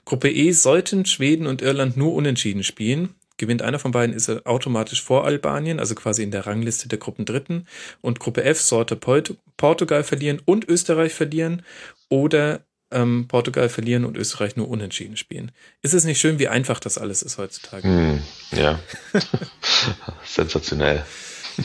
Gruppe 0.04 0.30
E 0.30 0.50
sollten 0.52 1.06
Schweden 1.06 1.46
und 1.46 1.62
Irland 1.62 1.96
nur 1.96 2.12
unentschieden 2.12 2.64
spielen. 2.64 3.14
Gewinnt 3.36 3.62
einer 3.62 3.78
von 3.78 3.92
beiden, 3.92 4.14
ist 4.14 4.28
er 4.28 4.46
automatisch 4.46 5.02
vor 5.02 5.24
Albanien, 5.24 5.80
also 5.80 5.94
quasi 5.94 6.22
in 6.22 6.30
der 6.30 6.46
Rangliste 6.46 6.88
der 6.88 6.98
Gruppendritten. 6.98 7.66
Und 8.00 8.20
Gruppe 8.20 8.44
F 8.44 8.60
sollte 8.60 8.96
Portugal 8.96 10.04
verlieren 10.04 10.42
und 10.44 10.68
Österreich 10.68 11.14
verlieren 11.14 11.62
oder 12.08 12.64
ähm, 12.94 13.26
Portugal 13.28 13.68
verlieren 13.68 14.04
und 14.04 14.16
Österreich 14.16 14.56
nur 14.56 14.68
unentschieden 14.68 15.16
spielen. 15.16 15.52
Ist 15.82 15.94
es 15.94 16.04
nicht 16.04 16.20
schön, 16.20 16.38
wie 16.38 16.48
einfach 16.48 16.80
das 16.80 16.96
alles 16.96 17.22
ist 17.22 17.38
heutzutage? 17.38 17.86
Hm, 17.86 18.22
ja. 18.52 18.80
Sensationell. 20.24 21.04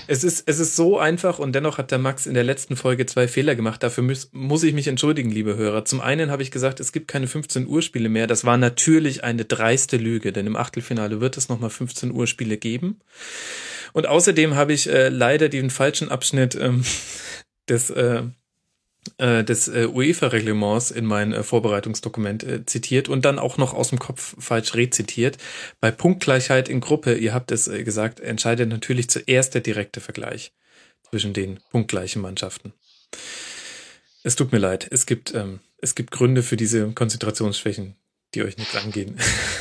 Es 0.07 0.23
ist, 0.23 0.43
es 0.47 0.59
ist 0.59 0.75
so 0.75 0.99
einfach 0.99 1.39
und 1.39 1.53
dennoch 1.53 1.77
hat 1.77 1.91
der 1.91 1.97
Max 1.97 2.27
in 2.27 2.33
der 2.33 2.43
letzten 2.43 2.75
Folge 2.75 3.05
zwei 3.05 3.27
Fehler 3.27 3.55
gemacht. 3.55 3.81
Dafür 3.81 4.03
muss, 4.03 4.29
muss 4.33 4.63
ich 4.63 4.73
mich 4.73 4.87
entschuldigen, 4.87 5.31
liebe 5.31 5.55
Hörer. 5.55 5.85
Zum 5.85 6.01
einen 6.01 6.31
habe 6.31 6.43
ich 6.43 6.51
gesagt, 6.51 6.79
es 6.79 6.91
gibt 6.91 7.07
keine 7.07 7.27
15 7.27 7.67
Uhr 7.67 7.81
Spiele 7.81 8.09
mehr. 8.09 8.27
Das 8.27 8.45
war 8.45 8.57
natürlich 8.57 9.23
eine 9.23 9.45
dreiste 9.45 9.97
Lüge, 9.97 10.31
denn 10.31 10.45
im 10.45 10.55
Achtelfinale 10.55 11.21
wird 11.21 11.37
es 11.37 11.49
nochmal 11.49 11.69
15 11.69 12.11
Uhr 12.11 12.27
Spiele 12.27 12.57
geben. 12.57 12.99
Und 13.93 14.07
außerdem 14.07 14.55
habe 14.55 14.73
ich 14.73 14.87
äh, 14.89 15.09
leider 15.09 15.49
den 15.49 15.69
falschen 15.69 16.09
Abschnitt 16.09 16.55
ähm, 16.55 16.83
des 17.69 17.89
äh, 17.89 18.23
des 19.43 19.67
äh, 19.67 19.87
UEFA-Reglements 19.87 20.91
in 20.91 21.05
mein 21.05 21.33
äh, 21.33 21.43
Vorbereitungsdokument 21.43 22.43
äh, 22.43 22.65
zitiert 22.65 23.09
und 23.09 23.25
dann 23.25 23.39
auch 23.39 23.57
noch 23.57 23.73
aus 23.73 23.89
dem 23.89 23.99
Kopf 23.99 24.35
falsch 24.39 24.75
rezitiert. 24.75 25.37
Bei 25.79 25.91
Punktgleichheit 25.91 26.69
in 26.69 26.79
Gruppe, 26.79 27.15
ihr 27.15 27.33
habt 27.33 27.51
es 27.51 27.67
äh, 27.67 27.83
gesagt, 27.83 28.19
entscheidet 28.19 28.69
natürlich 28.69 29.09
zuerst 29.09 29.55
der 29.55 29.61
direkte 29.61 29.99
Vergleich 29.99 30.53
zwischen 31.09 31.33
den 31.33 31.59
punktgleichen 31.71 32.21
Mannschaften. 32.21 32.73
Es 34.23 34.35
tut 34.35 34.51
mir 34.51 34.59
leid, 34.59 34.87
es 34.91 35.05
gibt, 35.05 35.33
ähm, 35.33 35.59
es 35.79 35.95
gibt 35.95 36.11
Gründe 36.11 36.43
für 36.43 36.57
diese 36.57 36.91
Konzentrationsschwächen, 36.91 37.95
die 38.35 38.43
euch 38.43 38.57
nicht 38.57 38.75
angehen. 38.75 39.17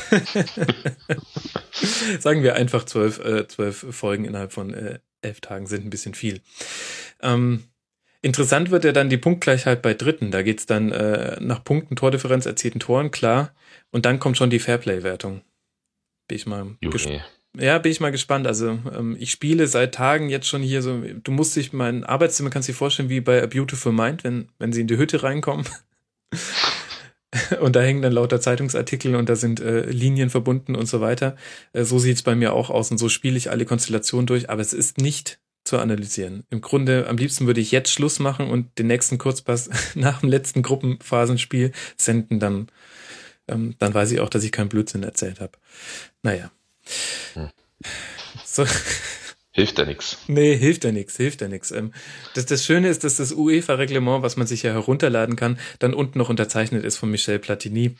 Sagen 2.19 2.43
wir 2.43 2.55
einfach 2.55 2.85
zwölf, 2.85 3.19
äh, 3.19 3.47
zwölf 3.47 3.85
Folgen 3.91 4.25
innerhalb 4.25 4.53
von 4.53 4.73
äh, 4.73 4.99
elf 5.21 5.41
Tagen 5.41 5.67
sind 5.67 5.85
ein 5.85 5.89
bisschen 5.89 6.13
viel. 6.13 6.41
Ähm, 7.21 7.63
Interessant 8.21 8.69
wird 8.69 8.83
ja 8.83 8.91
dann 8.91 9.09
die 9.09 9.17
Punktgleichheit 9.17 9.81
bei 9.81 9.93
Dritten. 9.93 10.31
Da 10.31 10.41
geht's 10.41 10.65
dann 10.65 10.91
äh, 10.91 11.37
nach 11.39 11.63
Punkten, 11.63 11.95
Tordifferenz, 11.95 12.45
erzielten 12.45 12.79
Toren, 12.79 13.11
klar. 13.11 13.53
Und 13.91 14.05
dann 14.05 14.19
kommt 14.19 14.37
schon 14.37 14.49
die 14.49 14.59
Fairplay-Wertung. 14.59 15.41
Bin 16.27 16.35
ich 16.35 16.45
mal 16.45 16.75
gespannt. 16.81 17.23
Ja, 17.57 17.79
bin 17.79 17.91
ich 17.91 17.99
mal 17.99 18.11
gespannt. 18.11 18.45
Also 18.45 18.77
ähm, 18.95 19.15
ich 19.19 19.31
spiele 19.31 19.67
seit 19.67 19.95
Tagen 19.95 20.29
jetzt 20.29 20.47
schon 20.47 20.61
hier 20.61 20.81
so. 20.81 21.01
Du 21.23 21.31
musst 21.31 21.55
dich 21.55 21.73
mein 21.73 22.03
Arbeitszimmer 22.03 22.49
kannst 22.49 22.69
dir 22.69 22.73
vorstellen 22.73 23.09
wie 23.09 23.21
bei 23.21 23.41
A 23.41 23.47
Beautiful 23.47 23.91
Mind, 23.91 24.23
wenn 24.23 24.49
wenn 24.59 24.73
sie 24.73 24.81
in 24.81 24.87
die 24.87 24.97
Hütte 24.97 25.23
reinkommen. 25.23 25.65
und 27.61 27.75
da 27.75 27.81
hängen 27.81 28.01
dann 28.01 28.13
lauter 28.13 28.39
Zeitungsartikel 28.39 29.15
und 29.15 29.29
da 29.29 29.35
sind 29.35 29.61
äh, 29.61 29.89
Linien 29.89 30.29
verbunden 30.29 30.75
und 30.75 30.87
so 30.87 31.01
weiter. 31.01 31.35
Äh, 31.73 31.85
so 31.85 31.97
sieht's 31.97 32.21
bei 32.21 32.35
mir 32.35 32.53
auch 32.53 32.69
aus 32.69 32.91
und 32.91 32.97
so 32.97 33.09
spiele 33.09 33.37
ich 33.37 33.49
alle 33.49 33.65
Konstellationen 33.65 34.27
durch. 34.27 34.49
Aber 34.49 34.61
es 34.61 34.73
ist 34.73 34.99
nicht 34.99 35.39
zu 35.69 35.77
analysieren. 35.77 36.45
Im 36.49 36.61
Grunde, 36.61 37.07
am 37.07 37.17
liebsten 37.17 37.45
würde 37.45 37.61
ich 37.61 37.71
jetzt 37.71 37.91
Schluss 37.91 38.17
machen 38.17 38.49
und 38.49 38.79
den 38.79 38.87
nächsten 38.87 39.19
Kurzpass 39.19 39.69
nach 39.95 40.21
dem 40.21 40.29
letzten 40.29 40.63
Gruppenphasenspiel 40.63 41.71
senden, 41.95 42.39
dann, 42.39 42.67
ähm, 43.47 43.75
dann 43.77 43.93
weiß 43.93 44.11
ich 44.11 44.19
auch, 44.19 44.29
dass 44.29 44.43
ich 44.43 44.51
keinen 44.51 44.69
Blödsinn 44.69 45.03
erzählt 45.03 45.39
habe. 45.39 45.51
Naja. 46.23 46.51
Hm. 47.35 47.49
So. 48.43 48.65
Hilft 49.51 49.77
ja 49.77 49.85
nichts. 49.85 50.17
Nee, 50.27 50.55
hilft 50.57 50.85
ja 50.85 50.91
nichts, 50.91 51.17
hilft 51.17 51.41
ja 51.41 51.47
nichts. 51.47 51.69
Ähm, 51.71 51.93
das, 52.33 52.47
das 52.47 52.65
Schöne 52.65 52.89
ist, 52.89 53.03
dass 53.03 53.17
das 53.17 53.31
UEFA-Reglement, 53.31 54.23
was 54.23 54.37
man 54.37 54.47
sich 54.47 54.63
ja 54.63 54.71
herunterladen 54.71 55.35
kann, 55.35 55.59
dann 55.77 55.93
unten 55.93 56.17
noch 56.17 56.29
unterzeichnet 56.29 56.83
ist 56.83 56.97
von 56.97 57.11
Michel 57.11 57.37
Platini. 57.37 57.95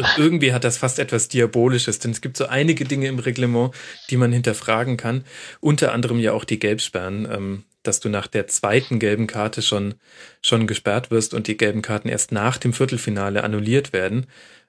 Und 0.00 0.08
irgendwie 0.16 0.52
hat 0.52 0.64
das 0.64 0.78
fast 0.78 0.98
etwas 0.98 1.28
Diabolisches, 1.28 1.98
denn 1.98 2.10
es 2.12 2.20
gibt 2.20 2.36
so 2.36 2.46
einige 2.46 2.84
Dinge 2.84 3.08
im 3.08 3.18
Reglement, 3.18 3.74
die 4.08 4.16
man 4.16 4.32
hinterfragen 4.32 4.96
kann. 4.96 5.24
Unter 5.60 5.92
anderem 5.92 6.18
ja 6.18 6.32
auch 6.32 6.44
die 6.44 6.58
Gelbsperren, 6.58 7.28
ähm, 7.30 7.64
dass 7.82 8.00
du 8.00 8.08
nach 8.08 8.26
der 8.26 8.46
zweiten 8.46 8.98
gelben 8.98 9.26
Karte 9.26 9.62
schon, 9.62 9.94
schon 10.42 10.66
gesperrt 10.66 11.10
wirst 11.10 11.34
und 11.34 11.48
die 11.48 11.56
gelben 11.56 11.82
Karten 11.82 12.08
erst 12.08 12.32
nach 12.32 12.56
dem 12.56 12.72
Viertelfinale 12.72 13.44
annulliert 13.44 13.92
werden. 13.92 14.26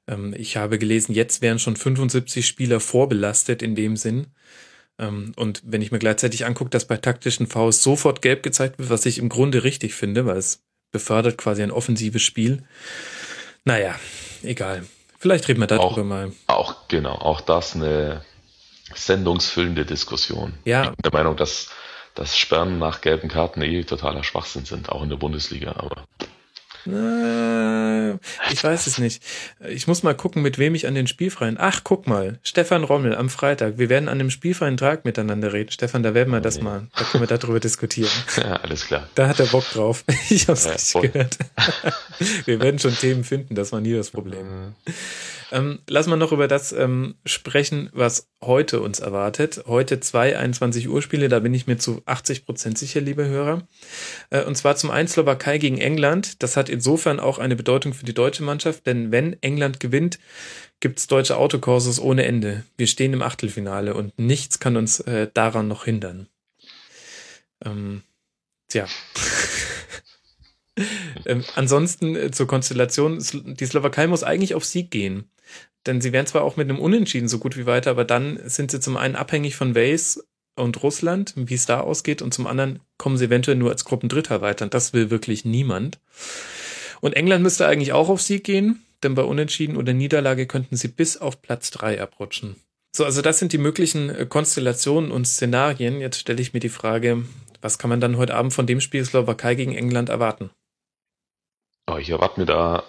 Ähm, 0.08 0.34
ich 0.38 0.58
habe 0.58 0.78
gelesen, 0.78 1.13
jetzt 1.13 1.41
wären 1.41 1.60
schon 1.60 1.76
75 1.76 2.46
Spieler 2.46 2.80
vorbelastet 2.80 3.62
in 3.62 3.76
dem 3.76 3.96
Sinn. 3.96 4.28
Ähm, 5.00 5.34
und 5.36 5.62
wenn 5.65 5.82
ich 5.82 5.91
mir 5.91 6.00
gleichzeitig 6.00 6.46
angucke, 6.46 6.70
dass 6.70 6.86
bei 6.86 6.98
taktischen 6.98 7.48
Fouls 7.48 7.84
sofort 7.84 8.22
gelb 8.22 8.44
gezeigt 8.44 8.80
wird, 8.80 8.89
was 8.89 9.06
ich 9.06 9.17
im 9.17 9.30
Grunde 9.30 9.63
richtig 9.63 9.94
finde, 9.94 10.26
weil 10.26 10.38
es 10.38 10.63
befördert 10.91 11.38
quasi 11.38 11.63
ein 11.63 11.72
offensives 11.72 12.22
Spiel. 12.22 12.63
Naja, 13.63 13.98
egal. 14.44 14.84
Vielleicht 15.22 15.48
reden 15.48 15.60
wir 15.60 15.68
darüber 15.68 15.86
auch, 15.86 16.04
mal. 16.04 16.32
Auch, 16.48 16.76
genau, 16.88 17.14
auch 17.14 17.42
das 17.42 17.76
eine 17.76 18.22
sendungsfüllende 18.96 19.86
Diskussion. 19.86 20.54
Ja. 20.66 20.82
Ich 20.82 20.90
bin 20.90 20.98
der 21.04 21.14
Meinung, 21.14 21.38
dass, 21.38 21.70
dass 22.16 22.36
Sperren 22.36 22.80
nach 22.80 23.02
gelben 23.02 23.30
Karten 23.30 23.62
eh 23.62 23.84
totaler 23.84 24.24
Schwachsinn 24.24 24.66
sind, 24.66 24.90
auch 24.90 25.04
in 25.04 25.10
der 25.10 25.18
Bundesliga, 25.18 25.74
aber 25.78 26.06
ich 26.86 28.63
weiß 28.63 28.88
es 28.88 28.98
nicht. 28.98 29.24
Ich 29.67 29.88
muss 29.88 30.04
mal 30.04 30.15
gucken, 30.15 30.41
mit 30.41 30.58
wem 30.58 30.74
ich 30.76 30.88
an 30.88 30.96
den 30.96 31.08
Spielfreien. 31.08 31.58
Ach, 31.60 31.82
guck 31.84 32.08
mal, 32.08 32.39
Stefan 32.44 32.84
Rommel 32.84 33.15
am 33.15 33.30
Freitag. 33.30 33.78
Wir 33.78 33.89
werden 33.89 34.10
an 34.10 34.17
dem 34.17 34.30
spielfreien 34.30 34.78
Tag 34.78 35.06
miteinander 35.06 35.54
reden. 35.54 35.72
Stefan, 35.72 36.04
da 36.04 36.13
werden 36.13 36.32
wir 36.32 36.41
das 36.41 36.62
mal, 36.62 36.88
da 36.96 37.04
können 37.04 37.28
wir 37.28 37.38
darüber 37.38 37.60
diskutieren. 37.60 38.12
Ja, 38.41 38.56
alles 38.56 38.88
klar. 38.88 39.08
Da 39.15 39.28
hat 39.28 39.39
er 39.39 39.46
Bock 39.48 39.70
drauf. 39.72 40.04
Ich 40.30 40.48
hab's 40.48 40.65
ja, 40.65 40.72
nicht 40.72 41.13
gehört. 41.13 41.38
wir 42.46 42.60
werden 42.62 42.80
schon 42.80 42.96
Themen 42.96 43.24
finden, 43.24 43.56
das 43.56 43.72
war 43.72 43.82
nie 43.82 43.94
das 43.94 44.10
Problem. 44.10 44.48
Mhm. 44.48 44.76
Ähm, 45.52 45.80
lass 45.88 46.08
mal 46.08 46.15
noch 46.15 46.32
über 46.32 46.48
das 46.48 46.72
ähm, 46.72 47.15
sprechen, 47.26 47.89
was 47.94 48.31
heute 48.44 48.82
uns 48.82 49.00
erwartet. 49.00 49.64
Heute 49.68 50.00
zwei 50.00 50.38
21 50.38 50.90
Uhr 50.90 51.02
Spiele, 51.02 51.30
da 51.30 51.40
bin 51.40 51.54
ich 51.54 51.68
mir 51.68 51.78
zu 51.78 52.02
80 52.06 52.46
Prozent 52.46 52.78
sicher, 52.78 53.02
liebe 53.02 53.26
Hörer. 53.28 53.68
Äh, 54.30 54.44
und 54.44 54.56
zwar 54.56 54.76
zum 54.76 54.92
einen 54.92 55.08
Slowakei 55.08 55.58
gegen 55.58 55.78
England. 55.78 56.42
Das 56.42 56.58
hat 56.58 56.70
insofern 56.70 57.20
auch 57.20 57.38
eine 57.38 57.56
Bedeutung 57.56 57.94
für 57.94 58.06
die 58.06 58.14
deutsche 58.14 58.44
Mannschaft, 58.44 58.88
denn 58.88 59.12
wenn 59.12 59.42
England 59.42 59.80
gewinnt, 59.80 60.20
gibt's 60.80 61.08
deutsche 61.08 61.38
Autokurses 61.38 62.00
ohne 62.00 62.26
Ende. 62.26 62.64
Wir 62.78 62.88
stehen 62.88 63.14
im 63.14 63.22
Achtelfinale 63.22 63.94
und 63.94 64.18
nichts 64.18 64.60
kann 64.60 64.76
uns 64.76 65.00
äh, 65.02 65.30
daran 65.34 65.68
noch 65.68 65.86
hindern. 65.86 66.28
Ähm, 67.64 68.02
tja. 68.68 68.88
ähm, 71.26 71.44
ansonsten 71.56 72.16
äh, 72.16 72.32
zur 72.32 72.48
Konstellation, 72.48 73.24
die 73.32 73.66
Slowakei 73.66 74.08
muss 74.08 74.24
eigentlich 74.24 74.56
auf 74.56 74.66
Sieg 74.66 74.90
gehen. 74.90 75.30
Denn 75.88 76.02
sie 76.02 76.13
wären 76.13 76.28
zwar 76.28 76.44
auch 76.44 76.58
mit 76.58 76.70
einem 76.70 76.80
Unentschieden 76.80 77.28
so 77.28 77.39
gut 77.39 77.58
wie 77.58 77.65
weiter, 77.65 77.91
aber 77.91 78.06
dann 78.06 78.39
sind 78.46 78.72
sie 78.72 78.80
zum 78.80 78.98
einen 78.98 79.15
abhängig 79.15 79.56
von 79.56 79.76
Wales 79.76 80.24
und 80.56 80.84
Russland, 80.84 81.34
wie 81.36 81.56
es 81.56 81.65
da 81.65 81.80
ausgeht, 81.80 82.22
und 82.22 82.34
zum 82.34 82.46
anderen 82.46 82.80
kommen 82.98 83.17
sie 83.17 83.26
eventuell 83.26 83.58
nur 83.58 83.72
als 83.72 83.86
Gruppendritter 83.86 84.41
weiter. 84.41 84.65
Und 84.65 84.74
das 84.74 84.94
will 84.94 85.10
wirklich 85.10 85.46
niemand. 85.46 86.00
Und 87.00 87.13
England 87.13 87.41
müsste 87.41 87.67
eigentlich 87.67 87.94
auch 87.94 88.10
auf 88.10 88.22
Sieg 88.22 88.44
gehen, 88.44 88.84
denn 89.02 89.15
bei 89.15 89.24
Unentschieden 89.24 89.76
oder 89.76 89.94
Niederlage 89.94 90.46
könnten 90.46 90.76
sie 90.76 90.89
bis 90.89 91.17
auf 91.17 91.41
Platz 91.41 91.72
drei 91.72 92.00
abrutschen. 92.00 92.58
So, 92.96 93.06
also 93.06 93.22
das 93.22 93.39
sind 93.39 93.54
die 93.54 93.58
möglichen 93.58 94.10
äh, 94.10 94.26
Konstellationen 94.26 95.12
und 95.12 95.26
Szenarien. 95.26 96.02
Jetzt 96.02 96.20
stelle 96.20 96.41
ich 96.41 96.54
mir 96.54 96.60
die 96.60 96.70
Frage, 96.70 97.24
was 97.62 97.78
kann 97.78 97.89
man 97.89 98.02
dann 98.02 98.17
heute 98.17 98.36
Abend 98.36 98.54
von 98.54 98.67
dem 98.67 98.82
Spiel 98.82 99.06
Slowakei 99.06 99.56
gegen 99.56 99.74
England 99.74 100.10
erwarten? 100.10 100.52
Oh, 101.88 101.98
ich 101.98 102.10
erwarte 102.10 102.39
mir 102.39 102.46
da 102.46 102.84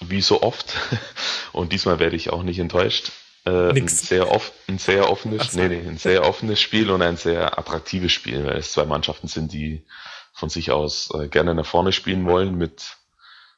wie 0.00 0.22
so 0.22 0.42
oft, 0.42 0.74
und 1.52 1.72
diesmal 1.72 1.98
werde 1.98 2.16
ich 2.16 2.30
auch 2.30 2.42
nicht 2.42 2.58
enttäuscht, 2.58 3.12
äh, 3.46 3.70
ein, 3.70 3.88
sehr 3.88 4.30
off 4.30 4.52
ein 4.68 4.78
sehr 4.78 5.10
offenes, 5.10 5.52
so. 5.52 5.60
nee, 5.60 5.68
nee, 5.68 5.88
ein 5.88 5.96
sehr 5.96 6.24
offenes 6.26 6.60
Spiel 6.60 6.90
und 6.90 7.02
ein 7.02 7.16
sehr 7.16 7.58
attraktives 7.58 8.12
Spiel, 8.12 8.44
weil 8.44 8.58
es 8.58 8.72
zwei 8.72 8.84
Mannschaften 8.84 9.28
sind, 9.28 9.52
die 9.52 9.84
von 10.32 10.50
sich 10.50 10.70
aus 10.70 11.10
äh, 11.14 11.28
gerne 11.28 11.54
nach 11.54 11.66
vorne 11.66 11.92
spielen 11.92 12.26
wollen, 12.26 12.56
mit, 12.56 12.96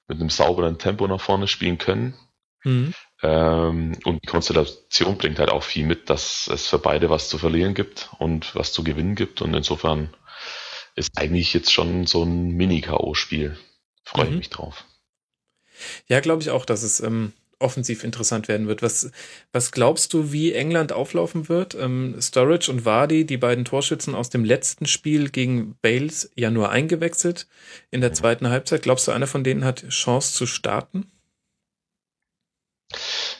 mit 0.08 0.20
einem 0.20 0.30
sauberen 0.30 0.78
Tempo 0.78 1.06
nach 1.08 1.20
vorne 1.20 1.48
spielen 1.48 1.78
können. 1.78 2.14
Mhm. 2.64 2.94
Ähm, 3.22 3.98
und 4.04 4.22
die 4.22 4.26
Konstellation 4.28 5.18
bringt 5.18 5.38
halt 5.38 5.50
auch 5.50 5.62
viel 5.62 5.84
mit, 5.84 6.10
dass 6.10 6.48
es 6.52 6.68
für 6.68 6.78
beide 6.78 7.10
was 7.10 7.28
zu 7.28 7.38
verlieren 7.38 7.74
gibt 7.74 8.10
und 8.18 8.54
was 8.54 8.72
zu 8.72 8.84
gewinnen 8.84 9.14
gibt. 9.14 9.42
Und 9.42 9.54
insofern 9.54 10.14
ist 10.94 11.18
eigentlich 11.18 11.54
jetzt 11.54 11.72
schon 11.72 12.06
so 12.06 12.22
ein 12.22 12.50
Mini-K.O.-Spiel. 12.50 13.56
Freue 14.04 14.26
mhm. 14.26 14.30
ich 14.32 14.38
mich 14.38 14.50
drauf. 14.50 14.84
Ja, 16.08 16.20
glaube 16.20 16.42
ich 16.42 16.50
auch, 16.50 16.64
dass 16.64 16.82
es 16.82 17.00
ähm, 17.00 17.32
offensiv 17.62 18.04
interessant 18.04 18.48
werden 18.48 18.66
wird. 18.66 18.82
Was, 18.82 19.10
was 19.52 19.72
glaubst 19.72 20.12
du, 20.12 20.32
wie 20.32 20.52
England 20.52 20.92
auflaufen 20.92 21.48
wird? 21.48 21.74
Ähm, 21.74 22.16
Sturridge 22.20 22.70
und 22.70 22.84
Vardy, 22.84 23.24
die 23.24 23.36
beiden 23.38 23.64
Torschützen 23.64 24.14
aus 24.14 24.28
dem 24.28 24.44
letzten 24.44 24.86
Spiel 24.86 25.30
gegen 25.30 25.76
Bales, 25.80 26.30
ja 26.36 26.50
nur 26.50 26.70
eingewechselt 26.70 27.46
in 27.90 28.00
der 28.00 28.12
zweiten 28.12 28.48
Halbzeit. 28.48 28.82
Glaubst 28.82 29.06
du, 29.06 29.12
einer 29.12 29.26
von 29.26 29.44
denen 29.44 29.64
hat 29.64 29.88
Chance 29.88 30.34
zu 30.34 30.46
starten? 30.46 31.10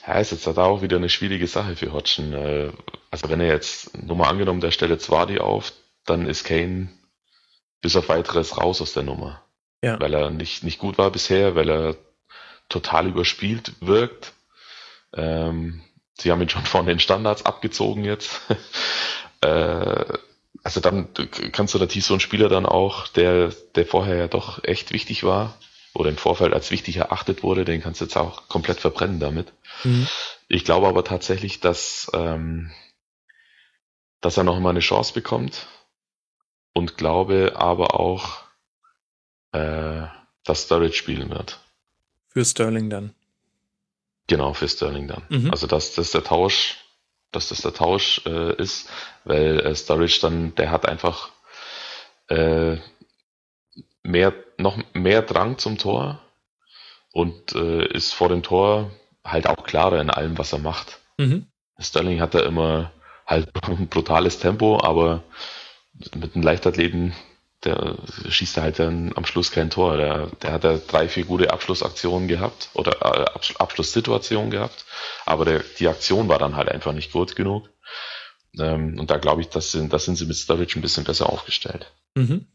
Ja, 0.07 0.19
ist 0.19 0.31
jetzt 0.31 0.47
da 0.47 0.55
auch 0.57 0.81
wieder 0.81 0.97
eine 0.97 1.09
schwierige 1.09 1.47
Sache 1.47 1.75
für 1.75 1.91
Hodgson. 1.91 2.33
Äh, 2.33 2.71
also 3.11 3.29
wenn 3.29 3.39
er 3.39 3.47
jetzt, 3.47 3.95
nur 3.97 4.17
mal 4.17 4.29
angenommen, 4.29 4.61
der 4.61 4.71
stellt 4.71 4.91
jetzt 4.91 5.09
Vardy 5.09 5.39
auf, 5.39 5.73
dann 6.05 6.25
ist 6.25 6.43
Kane 6.43 6.89
bis 7.81 7.95
auf 7.95 8.09
weiteres 8.09 8.57
raus 8.57 8.81
aus 8.81 8.93
der 8.93 9.03
Nummer. 9.03 9.43
Ja. 9.83 9.99
Weil 9.99 10.13
er 10.13 10.29
nicht, 10.29 10.63
nicht 10.63 10.79
gut 10.79 10.97
war 10.97 11.11
bisher, 11.11 11.55
weil 11.55 11.69
er 11.69 11.95
total 12.73 13.07
überspielt 13.07 13.73
wirkt. 13.79 14.33
Ähm, 15.13 15.81
sie 16.17 16.31
haben 16.31 16.41
ihn 16.41 16.49
schon 16.49 16.65
von 16.65 16.85
den 16.85 16.99
Standards 16.99 17.45
abgezogen 17.45 18.03
jetzt. 18.03 18.41
äh, 19.41 20.05
also 20.63 20.79
dann 20.79 21.09
kannst 21.51 21.73
du 21.73 21.79
natürlich 21.79 22.05
so 22.05 22.13
einen 22.13 22.21
Spieler 22.21 22.49
dann 22.49 22.65
auch, 22.65 23.07
der, 23.07 23.53
der 23.75 23.85
vorher 23.85 24.15
ja 24.15 24.27
doch 24.27 24.63
echt 24.63 24.91
wichtig 24.91 25.23
war 25.23 25.57
oder 25.93 26.09
im 26.09 26.17
Vorfeld 26.17 26.53
als 26.53 26.71
wichtig 26.71 26.97
erachtet 26.97 27.43
wurde, 27.43 27.65
den 27.65 27.81
kannst 27.81 28.01
du 28.01 28.05
jetzt 28.05 28.17
auch 28.17 28.47
komplett 28.47 28.79
verbrennen 28.79 29.19
damit. 29.19 29.53
Mhm. 29.83 30.07
Ich 30.47 30.65
glaube 30.65 30.87
aber 30.87 31.03
tatsächlich, 31.03 31.59
dass, 31.59 32.09
ähm, 32.13 32.71
dass 34.21 34.37
er 34.37 34.43
noch 34.43 34.59
mal 34.59 34.71
eine 34.71 34.79
Chance 34.79 35.13
bekommt 35.13 35.67
und 36.73 36.97
glaube 36.97 37.53
aber 37.55 37.99
auch, 37.99 38.41
äh, 39.51 40.07
dass 40.43 40.63
Sturridge 40.63 40.95
spielen 40.95 41.29
wird. 41.29 41.59
Für 42.33 42.43
Sterling 42.43 42.89
dann. 42.89 43.13
Genau, 44.27 44.53
für 44.53 44.67
Sterling 44.67 45.07
dann. 45.07 45.23
Mhm. 45.29 45.51
Also 45.51 45.67
dass 45.67 45.93
das 45.93 46.11
der 46.11 46.23
Tausch, 46.23 46.77
dass 47.31 47.49
das 47.49 47.61
der 47.61 47.73
Tausch 47.73 48.21
äh, 48.25 48.55
ist, 48.55 48.89
weil 49.23 49.59
äh, 49.59 49.75
Sturridge 49.75 50.19
dann, 50.21 50.55
der 50.55 50.71
hat 50.71 50.87
einfach 50.87 51.29
äh, 52.29 52.77
mehr, 54.01 54.33
noch 54.57 54.79
mehr 54.93 55.21
Drang 55.21 55.57
zum 55.57 55.77
Tor 55.77 56.21
und 57.11 57.53
äh, 57.53 57.85
ist 57.87 58.13
vor 58.13 58.29
dem 58.29 58.41
Tor 58.41 58.91
halt 59.23 59.47
auch 59.47 59.63
klarer 59.63 60.01
in 60.01 60.09
allem, 60.09 60.37
was 60.37 60.53
er 60.53 60.59
macht. 60.59 60.99
Mhm. 61.17 61.47
Sterling 61.79 62.19
hat 62.19 62.33
da 62.33 62.39
immer 62.39 62.91
halt 63.27 63.49
ein 63.67 63.87
brutales 63.89 64.39
Tempo, 64.39 64.79
aber 64.81 65.23
mit 66.15 66.33
einem 66.33 66.43
Leichtathleten 66.43 67.13
der 67.65 67.97
schießt 68.29 68.57
halt 68.57 68.79
dann 68.79 69.13
am 69.15 69.25
Schluss 69.25 69.51
kein 69.51 69.69
Tor. 69.69 69.97
Der, 69.97 70.27
der 70.41 70.51
hat 70.51 70.63
ja 70.63 70.77
drei, 70.77 71.07
vier 71.07 71.25
gute 71.25 71.51
Abschlussaktionen 71.51 72.27
gehabt 72.27 72.69
oder 72.73 72.91
äh, 73.01 73.53
Abschlusssituationen 73.59 74.51
gehabt, 74.51 74.85
aber 75.25 75.45
der, 75.45 75.63
die 75.79 75.87
Aktion 75.87 76.27
war 76.27 76.39
dann 76.39 76.55
halt 76.55 76.69
einfach 76.69 76.93
nicht 76.93 77.11
gut 77.11 77.35
genug. 77.35 77.69
Ähm, 78.59 78.99
und 78.99 79.09
da 79.09 79.17
glaube 79.17 79.41
ich, 79.41 79.49
das 79.49 79.71
sind, 79.71 79.93
das 79.93 80.05
sind 80.05 80.15
sie 80.15 80.25
mit 80.25 80.35
Sturridge 80.35 80.77
ein 80.77 80.81
bisschen 80.81 81.03
besser 81.03 81.29
aufgestellt. 81.29 81.91
Mhm. 82.15 82.45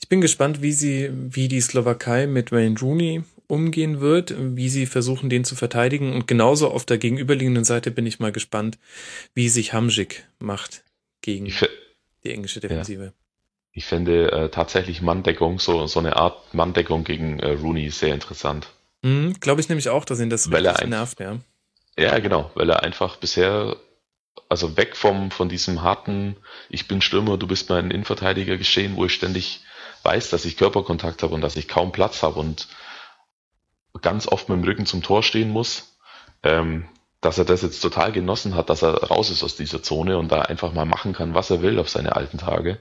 Ich 0.00 0.08
bin 0.08 0.20
gespannt, 0.20 0.62
wie 0.62 0.72
sie, 0.72 1.10
wie 1.12 1.48
die 1.48 1.60
Slowakei 1.60 2.26
mit 2.26 2.52
Wayne 2.52 2.78
Rooney 2.80 3.24
umgehen 3.46 4.00
wird, 4.00 4.34
wie 4.38 4.68
sie 4.68 4.86
versuchen, 4.86 5.30
den 5.30 5.44
zu 5.44 5.56
verteidigen. 5.56 6.12
Und 6.12 6.26
genauso 6.26 6.70
auf 6.70 6.84
der 6.84 6.98
gegenüberliegenden 6.98 7.64
Seite 7.64 7.90
bin 7.90 8.06
ich 8.06 8.20
mal 8.20 8.32
gespannt, 8.32 8.78
wie 9.34 9.48
sich 9.48 9.72
Hamzik 9.72 10.26
macht 10.38 10.84
gegen 11.22 11.52
die 12.24 12.30
englische 12.30 12.60
Defensive. 12.60 13.04
Ja. 13.04 13.12
Ich 13.78 13.86
fände 13.86 14.32
äh, 14.32 14.48
tatsächlich 14.48 15.02
Manndeckung, 15.02 15.60
so, 15.60 15.86
so 15.86 16.00
eine 16.00 16.16
Art 16.16 16.52
Manndeckung 16.52 17.04
gegen 17.04 17.38
äh, 17.38 17.52
Rooney 17.52 17.90
sehr 17.90 18.12
interessant. 18.12 18.66
Mhm, 19.02 19.34
Glaube 19.38 19.60
ich 19.60 19.68
nämlich 19.68 19.88
auch, 19.88 20.04
dass 20.04 20.18
ihn 20.18 20.30
das 20.30 20.50
weil 20.50 20.66
er 20.66 20.80
ein, 20.80 20.88
nervt, 20.88 21.20
ja. 21.20 21.36
Ja, 21.96 22.18
genau, 22.18 22.50
weil 22.56 22.68
er 22.70 22.82
einfach 22.82 23.18
bisher, 23.18 23.76
also 24.48 24.76
weg 24.76 24.96
vom, 24.96 25.30
von 25.30 25.48
diesem 25.48 25.82
harten, 25.82 26.36
ich 26.68 26.88
bin 26.88 27.00
Stürmer, 27.00 27.36
du 27.36 27.46
bist 27.46 27.68
mein 27.70 27.92
Innenverteidiger 27.92 28.56
geschehen, 28.56 28.96
wo 28.96 29.04
ich 29.04 29.14
ständig 29.14 29.60
weiß, 30.02 30.28
dass 30.30 30.44
ich 30.44 30.56
Körperkontakt 30.56 31.22
habe 31.22 31.34
und 31.36 31.40
dass 31.40 31.54
ich 31.54 31.68
kaum 31.68 31.92
Platz 31.92 32.24
habe 32.24 32.40
und 32.40 32.66
ganz 34.02 34.26
oft 34.26 34.48
mit 34.48 34.58
dem 34.58 34.64
Rücken 34.64 34.86
zum 34.86 35.04
Tor 35.04 35.22
stehen 35.22 35.50
muss, 35.50 35.96
ähm, 36.42 36.88
dass 37.20 37.38
er 37.38 37.44
das 37.44 37.62
jetzt 37.62 37.78
total 37.78 38.10
genossen 38.10 38.56
hat, 38.56 38.70
dass 38.70 38.82
er 38.82 39.04
raus 39.04 39.30
ist 39.30 39.44
aus 39.44 39.54
dieser 39.54 39.84
Zone 39.84 40.18
und 40.18 40.32
da 40.32 40.40
einfach 40.40 40.72
mal 40.72 40.84
machen 40.84 41.12
kann, 41.12 41.34
was 41.34 41.50
er 41.50 41.62
will 41.62 41.78
auf 41.78 41.88
seine 41.88 42.16
alten 42.16 42.38
Tage 42.38 42.80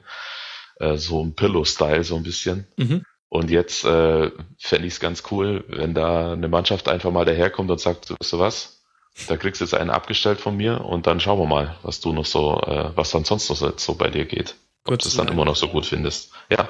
äh, 0.80 0.98
so 0.98 1.24
ein 1.24 1.34
Pillow-Style 1.34 2.04
so 2.04 2.16
ein 2.16 2.24
bisschen. 2.24 2.68
Mhm. 2.78 3.04
Und 3.30 3.50
jetzt 3.50 3.84
äh, 3.84 4.32
fände 4.58 4.88
ich 4.88 4.94
es 4.94 5.00
ganz 5.00 5.24
cool, 5.32 5.66
wenn 5.68 5.94
da 5.94 6.32
eine 6.32 6.48
Mannschaft 6.48 6.88
einfach 6.88 7.12
mal 7.12 7.26
daherkommt 7.26 7.70
und 7.70 7.80
sagt, 7.80 8.12
weißt 8.12 8.34
du 8.34 8.40
was, 8.40 8.84
da 9.28 9.36
kriegst 9.36 9.60
du 9.60 9.66
jetzt 9.66 9.74
einen 9.74 9.90
abgestellt 9.90 10.40
von 10.40 10.56
mir 10.56 10.86
und 10.86 11.08
dann 11.08 11.20
schauen 11.20 11.40
wir 11.40 11.46
mal, 11.46 11.76
was 11.82 12.00
du 12.00 12.14
noch 12.14 12.26
so, 12.26 12.62
äh, 12.62 12.92
was 12.96 13.12
dann 13.12 13.26
sonst 13.26 13.50
noch 13.50 13.78
so 13.78 13.96
bei 13.96 14.10
dir 14.10 14.26
geht. 14.26 14.56
Ob 14.86 15.00
du 15.00 15.08
es 15.08 15.16
dann 15.16 15.28
immer 15.28 15.44
noch 15.44 15.58
so 15.58 15.68
gut 15.68 15.86
findest. 15.86 16.32
Ja. 16.50 16.70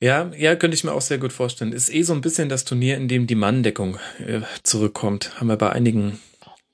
Ja, 0.00 0.32
ja, 0.36 0.56
könnte 0.56 0.74
ich 0.74 0.82
mir 0.82 0.92
auch 0.92 1.00
sehr 1.00 1.18
gut 1.18 1.32
vorstellen. 1.32 1.72
Ist 1.72 1.94
eh 1.94 2.02
so 2.02 2.12
ein 2.12 2.22
bisschen 2.22 2.48
das 2.48 2.64
Turnier, 2.64 2.96
in 2.96 3.06
dem 3.06 3.28
die 3.28 3.36
Manndeckung 3.36 3.98
äh, 4.18 4.40
zurückkommt. 4.64 5.38
Haben 5.38 5.46
wir 5.46 5.56
bei 5.56 5.70
einigen, 5.70 6.18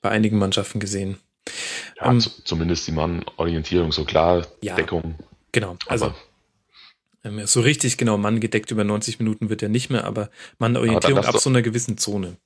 bei 0.01 0.09
einigen 0.09 0.39
Mannschaften 0.39 0.79
gesehen. 0.79 1.19
Ja, 1.97 2.09
ähm, 2.09 2.19
zumindest 2.19 2.87
die 2.87 2.91
Mannorientierung, 2.91 3.91
so 3.91 4.03
klar, 4.03 4.47
ja, 4.61 4.75
Deckung 4.75 5.13
Genau, 5.51 5.77
also 5.87 6.13
ähm, 7.23 7.45
so 7.45 7.61
richtig 7.61 7.97
genau 7.97 8.17
Mann 8.17 8.39
gedeckt 8.39 8.71
über 8.71 8.83
90 8.83 9.19
Minuten 9.19 9.49
wird 9.49 9.61
er 9.61 9.69
nicht 9.69 9.89
mehr, 9.89 10.05
aber 10.05 10.29
Mannorientierung 10.57 11.23
ab 11.23 11.37
so 11.37 11.49
einer 11.49 11.61
gewissen 11.61 11.97
Zone. 11.97 12.37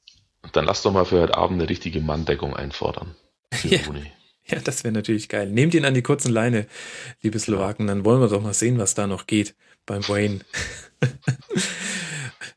Dann 0.52 0.66
lass 0.66 0.82
doch 0.82 0.92
mal 0.92 1.06
für 1.06 1.22
heute 1.22 1.38
Abend 1.38 1.60
eine 1.60 1.70
richtige 1.70 2.02
Manndeckung 2.02 2.56
einfordern. 2.56 3.16
Ja. 3.64 3.80
ja, 4.48 4.60
das 4.60 4.84
wäre 4.84 4.94
natürlich 4.94 5.30
geil. 5.30 5.48
Nehmt 5.50 5.76
ihn 5.76 5.86
an 5.86 5.94
die 5.94 6.02
kurzen 6.02 6.32
Leine, 6.32 6.66
liebe 7.22 7.38
Slowaken, 7.38 7.86
dann 7.86 8.04
wollen 8.04 8.20
wir 8.20 8.28
doch 8.28 8.42
mal 8.42 8.54
sehen, 8.54 8.80
was 8.80 8.96
da 8.96 9.06
noch 9.06 9.28
geht 9.28 9.56
beim 9.86 10.06
Wayne. 10.10 10.40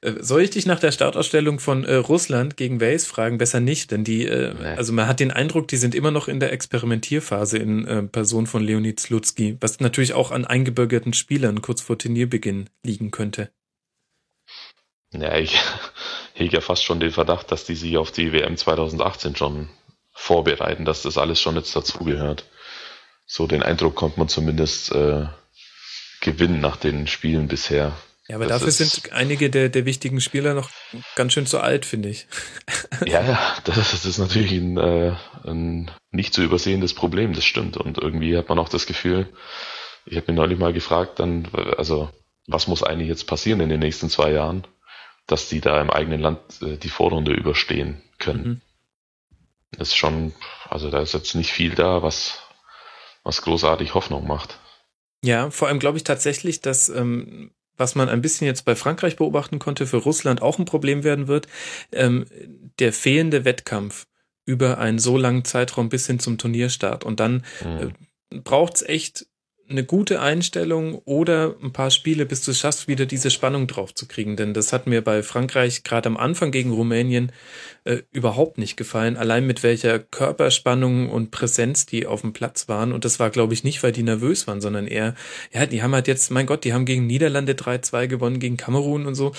Äh, 0.00 0.14
soll 0.20 0.42
ich 0.42 0.50
dich 0.50 0.66
nach 0.66 0.80
der 0.80 0.92
Startausstellung 0.92 1.58
von 1.58 1.84
äh, 1.84 1.94
Russland 1.94 2.56
gegen 2.56 2.80
Wales 2.80 3.06
fragen? 3.06 3.38
Besser 3.38 3.60
nicht, 3.60 3.90
denn 3.90 4.04
die, 4.04 4.26
äh, 4.26 4.54
nee. 4.54 4.66
also 4.76 4.92
man 4.92 5.06
hat 5.06 5.20
den 5.20 5.30
Eindruck, 5.30 5.68
die 5.68 5.76
sind 5.76 5.94
immer 5.94 6.10
noch 6.10 6.28
in 6.28 6.40
der 6.40 6.52
Experimentierphase 6.52 7.58
in 7.58 7.86
äh, 7.86 8.02
Person 8.02 8.46
von 8.46 8.62
Leonid 8.62 9.00
Slutsky, 9.00 9.56
was 9.60 9.80
natürlich 9.80 10.14
auch 10.14 10.30
an 10.30 10.44
eingebürgerten 10.44 11.12
Spielern 11.12 11.62
kurz 11.62 11.80
vor 11.80 11.98
Turnierbeginn 11.98 12.68
liegen 12.82 13.10
könnte. 13.10 13.50
Ja, 15.12 15.36
ich 15.36 15.58
hege 16.34 16.56
ja 16.56 16.60
fast 16.60 16.84
schon 16.84 17.00
den 17.00 17.12
Verdacht, 17.12 17.50
dass 17.52 17.64
die 17.64 17.74
sich 17.74 17.96
auf 17.96 18.10
die 18.10 18.32
WM 18.32 18.56
2018 18.56 19.36
schon 19.36 19.68
vorbereiten, 20.12 20.84
dass 20.84 21.02
das 21.02 21.18
alles 21.18 21.40
schon 21.40 21.56
jetzt 21.56 21.76
dazugehört. 21.76 22.44
So 23.26 23.46
den 23.46 23.62
Eindruck 23.62 23.96
konnte 23.96 24.18
man 24.18 24.28
zumindest 24.28 24.92
äh, 24.92 25.26
gewinnen 26.20 26.60
nach 26.60 26.76
den 26.76 27.06
Spielen 27.06 27.48
bisher. 27.48 27.96
Ja, 28.28 28.36
aber 28.36 28.46
das 28.46 28.60
dafür 28.60 28.72
sind 28.72 29.12
einige 29.12 29.50
der, 29.50 29.68
der 29.68 29.84
wichtigen 29.84 30.20
Spieler 30.20 30.54
noch 30.54 30.70
ganz 31.14 31.32
schön 31.32 31.46
zu 31.46 31.60
alt, 31.60 31.84
finde 31.86 32.08
ich. 32.08 32.26
Ja, 33.06 33.22
ja, 33.22 33.56
das 33.64 34.06
ist 34.06 34.18
natürlich 34.18 34.52
ein, 34.52 34.78
äh, 34.78 35.14
ein 35.44 35.90
nicht 36.10 36.32
zu 36.32 36.42
übersehendes 36.42 36.94
Problem, 36.94 37.34
das 37.34 37.44
stimmt. 37.44 37.76
Und 37.76 37.98
irgendwie 37.98 38.36
hat 38.36 38.48
man 38.48 38.58
auch 38.58 38.70
das 38.70 38.86
Gefühl, 38.86 39.28
ich 40.06 40.16
habe 40.16 40.32
mich 40.32 40.36
neulich 40.36 40.58
mal 40.58 40.72
gefragt, 40.72 41.18
dann, 41.18 41.46
also 41.76 42.10
was 42.46 42.68
muss 42.68 42.82
eigentlich 42.82 43.08
jetzt 43.08 43.26
passieren 43.26 43.60
in 43.60 43.68
den 43.68 43.80
nächsten 43.80 44.08
zwei 44.08 44.30
Jahren, 44.30 44.66
dass 45.26 45.48
die 45.48 45.60
da 45.60 45.80
im 45.80 45.90
eigenen 45.90 46.20
Land 46.20 46.40
äh, 46.62 46.76
die 46.76 46.88
Vorrunde 46.88 47.32
überstehen 47.32 48.00
können. 48.18 48.48
Mhm. 48.48 48.60
Das 49.72 49.88
ist 49.88 49.96
schon, 49.96 50.32
also 50.68 50.90
da 50.90 51.00
ist 51.00 51.12
jetzt 51.12 51.34
nicht 51.34 51.52
viel 51.52 51.74
da, 51.74 52.02
was, 52.02 52.38
was 53.24 53.42
großartig 53.42 53.94
Hoffnung 53.94 54.26
macht. 54.26 54.58
Ja, 55.22 55.50
vor 55.50 55.68
allem 55.68 55.80
glaube 55.80 55.98
ich 55.98 56.04
tatsächlich, 56.04 56.60
dass 56.60 56.88
ähm, 56.88 57.50
was 57.76 57.94
man 57.94 58.08
ein 58.08 58.22
bisschen 58.22 58.46
jetzt 58.46 58.64
bei 58.64 58.74
Frankreich 58.74 59.16
beobachten 59.16 59.58
konnte, 59.58 59.86
für 59.86 59.98
Russland 59.98 60.42
auch 60.42 60.58
ein 60.58 60.64
Problem 60.64 61.04
werden 61.04 61.28
wird, 61.28 61.48
ähm, 61.92 62.26
der 62.78 62.92
fehlende 62.92 63.44
Wettkampf 63.44 64.06
über 64.44 64.78
einen 64.78 64.98
so 64.98 65.16
langen 65.16 65.44
Zeitraum 65.44 65.88
bis 65.88 66.06
hin 66.06 66.18
zum 66.18 66.38
Turnierstart. 66.38 67.04
Und 67.04 67.20
dann 67.20 67.44
mhm. 67.64 67.92
äh, 68.30 68.38
braucht's 68.40 68.82
echt 68.82 69.26
eine 69.68 69.84
gute 69.84 70.20
Einstellung 70.20 71.00
oder 71.04 71.56
ein 71.62 71.72
paar 71.72 71.90
Spiele, 71.90 72.24
bis 72.24 72.42
du 72.42 72.52
es 72.52 72.60
schaffst, 72.60 72.86
wieder 72.86 73.06
diese 73.06 73.30
Spannung 73.30 73.66
drauf 73.66 73.94
zu 73.94 74.06
kriegen. 74.06 74.36
Denn 74.36 74.54
das 74.54 74.72
hat 74.72 74.86
mir 74.86 75.02
bei 75.02 75.22
Frankreich 75.22 75.82
gerade 75.82 76.08
am 76.08 76.16
Anfang 76.16 76.52
gegen 76.52 76.72
Rumänien 76.72 77.32
äh, 77.84 78.02
überhaupt 78.12 78.58
nicht 78.58 78.76
gefallen. 78.76 79.16
Allein 79.16 79.46
mit 79.46 79.62
welcher 79.62 79.98
Körperspannung 79.98 81.10
und 81.10 81.30
Präsenz 81.30 81.86
die 81.86 82.06
auf 82.06 82.20
dem 82.20 82.32
Platz 82.32 82.68
waren. 82.68 82.92
Und 82.92 83.04
das 83.04 83.18
war, 83.18 83.30
glaube 83.30 83.54
ich, 83.54 83.64
nicht, 83.64 83.82
weil 83.82 83.92
die 83.92 84.04
nervös 84.04 84.46
waren, 84.46 84.60
sondern 84.60 84.86
eher, 84.86 85.14
ja, 85.52 85.66
die 85.66 85.82
haben 85.82 85.94
halt 85.94 86.06
jetzt, 86.06 86.30
mein 86.30 86.46
Gott, 86.46 86.64
die 86.64 86.72
haben 86.72 86.84
gegen 86.84 87.06
Niederlande 87.06 87.54
3-2 87.54 88.06
gewonnen, 88.06 88.38
gegen 88.38 88.56
Kamerun 88.56 89.06
und 89.06 89.16
so. 89.16 89.32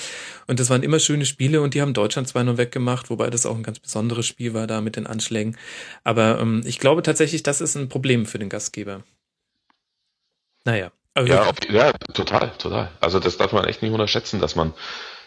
Und 0.47 0.59
das 0.59 0.69
waren 0.69 0.83
immer 0.83 0.99
schöne 0.99 1.25
Spiele 1.25 1.61
und 1.61 1.73
die 1.73 1.81
haben 1.81 1.93
Deutschland 1.93 2.27
zwar 2.27 2.43
noch 2.43 2.57
weggemacht, 2.57 3.09
wobei 3.09 3.29
das 3.29 3.45
auch 3.45 3.55
ein 3.55 3.63
ganz 3.63 3.79
besonderes 3.79 4.25
Spiel 4.25 4.53
war 4.53 4.67
da 4.67 4.81
mit 4.81 4.97
den 4.97 5.07
Anschlägen. 5.07 5.55
Aber 6.03 6.39
ähm, 6.41 6.63
ich 6.65 6.79
glaube 6.79 7.01
tatsächlich, 7.01 7.43
das 7.43 7.61
ist 7.61 7.75
ein 7.75 7.89
Problem 7.89 8.25
für 8.25 8.39
den 8.39 8.49
Gastgeber. 8.49 9.03
Naja, 10.67 10.91
Also 11.13 11.33
ja, 11.33 11.47
ob, 11.47 11.71
ja, 11.71 11.93
total, 12.13 12.51
total. 12.57 12.91
Also 12.99 13.21
das 13.21 13.37
darf 13.37 13.53
man 13.53 13.63
echt 13.63 13.81
nicht 13.81 13.93
unterschätzen, 13.93 14.41
dass 14.41 14.57
man 14.57 14.73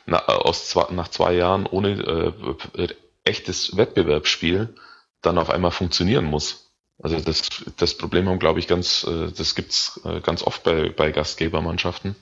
nach, 0.05 0.29
aus 0.29 0.68
zwei, 0.68 0.92
nach 0.92 1.09
zwei 1.09 1.33
Jahren 1.33 1.64
ohne 1.64 2.35
äh, 2.76 2.88
echtes 3.24 3.74
Wettbewerbsspiel 3.74 4.74
dann 5.22 5.38
auf 5.38 5.48
einmal 5.48 5.70
funktionieren 5.70 6.26
muss. 6.26 6.70
Also 7.03 7.18
das, 7.18 7.48
das 7.79 7.96
Problem 7.96 8.29
haben, 8.29 8.38
glaube 8.38 8.59
ich, 8.59 8.68
ganz, 8.68 9.05
äh, 9.05 9.33
das 9.33 9.55
gibt's 9.55 9.98
äh, 10.05 10.20
ganz 10.20 10.42
oft 10.42 10.62
bei, 10.62 10.90
bei 10.90 11.11
Gastgebermannschaften. 11.11 12.16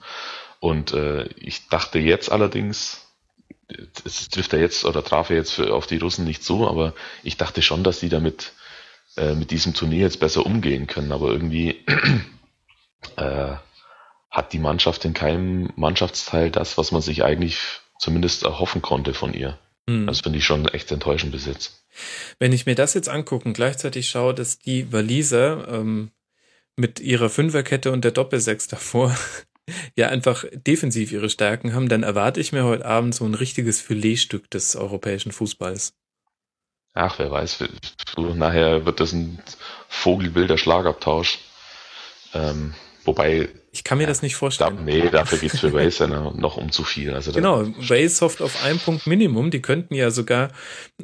Und 0.60 0.92
äh, 0.92 1.24
ich 1.38 1.68
dachte 1.68 1.98
jetzt 1.98 2.30
allerdings, 2.30 3.04
es 4.04 4.28
trifft 4.28 4.52
er 4.52 4.60
jetzt 4.60 4.84
oder 4.84 5.02
traf 5.02 5.30
er 5.30 5.36
jetzt 5.36 5.54
für, 5.54 5.74
auf 5.74 5.88
die 5.88 5.98
Russen 5.98 6.24
nicht 6.24 6.44
so, 6.44 6.68
aber 6.68 6.94
ich 7.24 7.36
dachte 7.36 7.62
schon, 7.62 7.82
dass 7.82 7.98
die 7.98 8.10
damit 8.10 8.52
äh, 9.16 9.34
mit 9.34 9.50
diesem 9.50 9.74
Turnier 9.74 10.02
jetzt 10.02 10.20
besser 10.20 10.46
umgehen 10.46 10.86
können. 10.86 11.10
Aber 11.10 11.32
irgendwie 11.32 11.84
äh, 13.16 13.54
hat 14.30 14.52
die 14.52 14.58
Mannschaft 14.58 15.04
in 15.04 15.14
keinem 15.14 15.72
Mannschaftsteil 15.76 16.50
das, 16.50 16.78
was 16.78 16.92
man 16.92 17.02
sich 17.02 17.24
eigentlich 17.24 17.80
zumindest 17.98 18.44
erhoffen 18.44 18.82
konnte 18.82 19.14
von 19.14 19.34
ihr. 19.34 19.58
Mhm. 19.86 20.06
Das 20.06 20.20
finde 20.20 20.38
ich 20.38 20.44
schon 20.44 20.66
echt 20.68 20.92
enttäuschend 20.92 21.32
bis 21.32 21.46
jetzt. 21.46 21.84
Wenn 22.38 22.52
ich 22.52 22.66
mir 22.66 22.74
das 22.74 22.94
jetzt 22.94 23.08
angucke 23.08 23.46
und 23.46 23.54
gleichzeitig 23.54 24.08
schaue, 24.08 24.34
dass 24.34 24.58
die 24.58 24.92
Waliser 24.92 25.66
ähm, 25.68 26.10
mit 26.76 27.00
ihrer 27.00 27.28
Fünferkette 27.30 27.90
und 27.90 28.04
der 28.04 28.12
Doppelsechs 28.12 28.68
davor 28.68 29.16
ja 29.96 30.08
einfach 30.08 30.44
defensiv 30.52 31.10
ihre 31.10 31.30
Stärken 31.30 31.74
haben, 31.74 31.88
dann 31.88 32.02
erwarte 32.02 32.40
ich 32.40 32.52
mir 32.52 32.64
heute 32.64 32.84
Abend 32.84 33.14
so 33.14 33.24
ein 33.24 33.34
richtiges 33.34 33.80
Filetstück 33.80 34.50
des 34.50 34.76
europäischen 34.76 35.32
Fußballs. 35.32 35.94
Ach, 36.94 37.18
wer 37.18 37.30
weiß, 37.30 37.64
nachher 38.16 38.84
wird 38.84 39.00
das 39.00 39.12
ein 39.12 39.40
vogelwilder 39.88 40.58
Schlagabtausch. 40.58 41.38
Ähm, 42.34 42.74
wobei. 43.08 43.48
Ich 43.72 43.84
kann 43.84 43.98
mir 43.98 44.06
das 44.06 44.22
nicht 44.22 44.36
vorstellen. 44.36 44.76
Da, 44.76 44.82
nee, 44.82 45.08
dafür 45.10 45.38
geht's 45.38 45.58
für 45.58 45.72
Wales 45.72 45.98
ja 45.98 46.06
noch 46.06 46.56
um 46.56 46.70
zu 46.70 46.84
viel. 46.84 47.12
Also 47.12 47.32
genau, 47.32 47.66
Wales 47.78 48.20
hofft 48.20 48.40
auf 48.40 48.64
ein 48.64 48.78
Punkt 48.78 49.06
Minimum. 49.06 49.50
Die 49.50 49.60
könnten 49.62 49.94
ja 49.94 50.10
sogar 50.10 50.50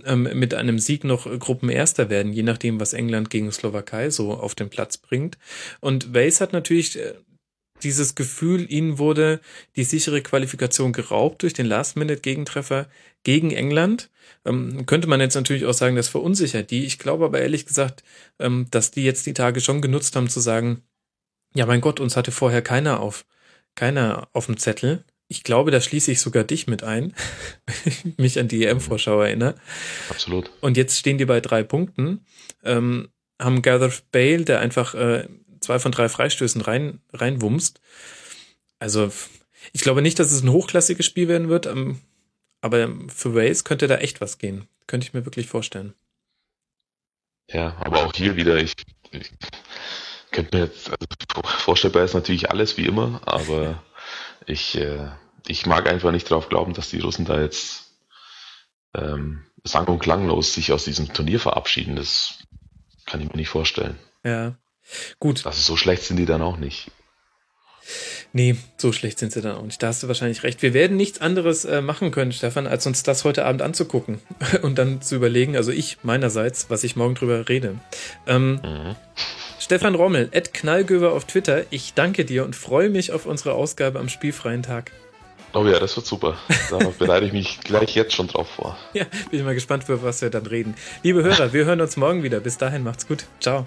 ähm, 0.04 0.28
mit 0.34 0.54
einem 0.54 0.78
Sieg 0.78 1.04
noch 1.04 1.26
Gruppenerster 1.38 2.10
werden, 2.10 2.32
je 2.32 2.42
nachdem, 2.42 2.80
was 2.80 2.92
England 2.92 3.30
gegen 3.30 3.50
Slowakei 3.50 4.10
so 4.10 4.34
auf 4.34 4.54
den 4.54 4.70
Platz 4.70 4.96
bringt. 4.96 5.38
Und 5.80 6.14
Wales 6.14 6.40
hat 6.40 6.52
natürlich 6.52 6.98
äh, 6.98 7.14
dieses 7.82 8.14
Gefühl, 8.14 8.70
ihnen 8.70 8.98
wurde 8.98 9.40
die 9.76 9.84
sichere 9.84 10.22
Qualifikation 10.22 10.92
geraubt 10.92 11.42
durch 11.42 11.52
den 11.52 11.66
Last-Minute-Gegentreffer 11.66 12.86
gegen 13.24 13.50
England. 13.50 14.10
Ähm, 14.44 14.86
könnte 14.86 15.08
man 15.08 15.20
jetzt 15.20 15.34
natürlich 15.34 15.64
auch 15.64 15.74
sagen, 15.74 15.96
das 15.96 16.08
verunsichert 16.08 16.70
die. 16.70 16.84
Ich 16.84 16.98
glaube 16.98 17.24
aber 17.24 17.40
ehrlich 17.40 17.66
gesagt, 17.66 18.04
ähm, 18.38 18.66
dass 18.70 18.90
die 18.90 19.04
jetzt 19.04 19.26
die 19.26 19.34
Tage 19.34 19.60
schon 19.60 19.80
genutzt 19.80 20.16
haben 20.16 20.28
zu 20.28 20.40
sagen, 20.40 20.82
ja 21.54 21.66
mein 21.66 21.80
Gott, 21.80 22.00
uns 22.00 22.16
hatte 22.16 22.32
vorher 22.32 22.62
keiner 22.62 23.00
auf, 23.00 23.24
keiner 23.74 24.28
auf 24.32 24.46
dem 24.46 24.56
Zettel. 24.56 25.04
Ich 25.28 25.42
glaube, 25.42 25.70
da 25.70 25.80
schließe 25.80 26.12
ich 26.12 26.20
sogar 26.20 26.44
dich 26.44 26.66
mit 26.66 26.82
ein, 26.82 27.14
wenn 27.66 27.92
ich 27.92 28.18
mich 28.18 28.38
an 28.38 28.48
die 28.48 28.64
EM-Vorschau 28.64 29.20
erinnere. 29.22 29.54
Absolut. 30.10 30.50
Und 30.60 30.76
jetzt 30.76 30.98
stehen 30.98 31.18
die 31.18 31.24
bei 31.24 31.40
drei 31.40 31.62
Punkten, 31.62 32.24
ähm, 32.62 33.08
haben 33.40 33.62
Gareth 33.62 34.04
Bale, 34.12 34.44
der 34.44 34.60
einfach 34.60 34.94
äh, 34.94 35.28
zwei 35.60 35.78
von 35.78 35.92
drei 35.92 36.08
Freistößen 36.08 36.60
rein, 36.60 37.00
reinwumst. 37.12 37.80
Also, 38.78 39.10
ich 39.72 39.80
glaube 39.80 40.02
nicht, 40.02 40.18
dass 40.18 40.30
es 40.30 40.42
ein 40.42 40.52
hochklassiges 40.52 41.06
Spiel 41.06 41.28
werden 41.28 41.48
wird, 41.48 41.66
ähm, 41.66 42.00
aber 42.60 42.88
für 43.08 43.34
Wales 43.34 43.64
könnte 43.64 43.86
da 43.86 43.96
echt 43.96 44.20
was 44.20 44.38
gehen. 44.38 44.68
Könnte 44.86 45.06
ich 45.06 45.14
mir 45.14 45.24
wirklich 45.24 45.48
vorstellen. 45.48 45.94
Ja, 47.50 47.76
aber 47.80 48.04
auch 48.04 48.14
hier 48.14 48.36
wieder, 48.36 48.56
ich, 48.56 48.74
ich 49.10 49.30
könnte 50.34 50.56
mir 50.56 50.64
jetzt, 50.64 50.90
also 50.90 51.42
vorstellbar 51.44 52.04
ist 52.04 52.14
natürlich 52.14 52.50
alles 52.50 52.76
wie 52.76 52.86
immer, 52.86 53.20
aber 53.24 53.82
ich, 54.46 54.76
äh, 54.76 55.08
ich 55.46 55.64
mag 55.64 55.88
einfach 55.88 56.10
nicht 56.10 56.30
darauf 56.30 56.48
glauben, 56.48 56.74
dass 56.74 56.90
die 56.90 57.00
Russen 57.00 57.24
da 57.24 57.40
jetzt 57.40 57.84
ähm, 58.94 59.46
sang- 59.62 59.86
und 59.86 60.00
klanglos 60.00 60.52
sich 60.52 60.72
aus 60.72 60.84
diesem 60.84 61.12
Turnier 61.12 61.40
verabschieden. 61.40 61.96
Das 61.96 62.38
kann 63.06 63.20
ich 63.20 63.28
mir 63.28 63.36
nicht 63.36 63.48
vorstellen. 63.48 63.98
Ja. 64.24 64.56
Gut. 65.18 65.46
Also 65.46 65.60
so 65.60 65.76
schlecht 65.76 66.02
sind 66.02 66.16
die 66.16 66.26
dann 66.26 66.42
auch 66.42 66.56
nicht. 66.56 66.90
Nee, 68.32 68.56
so 68.76 68.92
schlecht 68.92 69.18
sind 69.18 69.32
sie 69.32 69.40
dann 69.40 69.56
auch 69.56 69.62
nicht. 69.62 69.82
Da 69.82 69.88
hast 69.88 70.02
du 70.02 70.08
wahrscheinlich 70.08 70.42
recht. 70.42 70.62
Wir 70.62 70.74
werden 70.74 70.96
nichts 70.96 71.20
anderes 71.20 71.64
äh, 71.64 71.80
machen 71.80 72.10
können, 72.10 72.32
Stefan, 72.32 72.66
als 72.66 72.86
uns 72.86 73.02
das 73.02 73.24
heute 73.24 73.44
Abend 73.44 73.62
anzugucken 73.62 74.20
und 74.62 74.78
dann 74.78 75.00
zu 75.00 75.14
überlegen, 75.14 75.56
also 75.56 75.70
ich 75.70 75.98
meinerseits, 76.02 76.68
was 76.70 76.82
ich 76.82 76.96
morgen 76.96 77.14
drüber 77.14 77.48
rede. 77.48 77.78
Ähm, 78.26 78.60
mhm. 78.62 78.96
Stefan 79.64 79.94
Rommel, 79.94 80.28
Ed 80.32 80.52
Knallgöver 80.52 81.12
auf 81.12 81.24
Twitter, 81.24 81.64
ich 81.70 81.94
danke 81.94 82.26
dir 82.26 82.44
und 82.44 82.54
freue 82.54 82.90
mich 82.90 83.12
auf 83.12 83.24
unsere 83.24 83.54
Ausgabe 83.54 83.98
am 83.98 84.10
spielfreien 84.10 84.62
Tag. 84.62 84.92
Oh 85.54 85.64
ja, 85.64 85.78
das 85.78 85.96
wird 85.96 86.04
super. 86.04 86.36
Da 86.68 86.76
bereite 86.98 87.24
ich 87.24 87.32
mich 87.32 87.60
gleich 87.60 87.94
jetzt 87.94 88.12
schon 88.12 88.26
drauf 88.26 88.46
vor. 88.46 88.76
Ja, 88.92 89.04
bin 89.30 89.38
ich 89.38 89.42
mal 89.42 89.54
gespannt, 89.54 89.84
für 89.84 90.02
was 90.02 90.20
wir 90.20 90.28
dann 90.28 90.44
reden. 90.44 90.74
Liebe 91.02 91.22
Hörer, 91.22 91.54
wir 91.54 91.64
hören 91.64 91.80
uns 91.80 91.96
morgen 91.96 92.22
wieder. 92.22 92.40
Bis 92.40 92.58
dahin, 92.58 92.82
macht's 92.82 93.08
gut. 93.08 93.24
Ciao. 93.40 93.66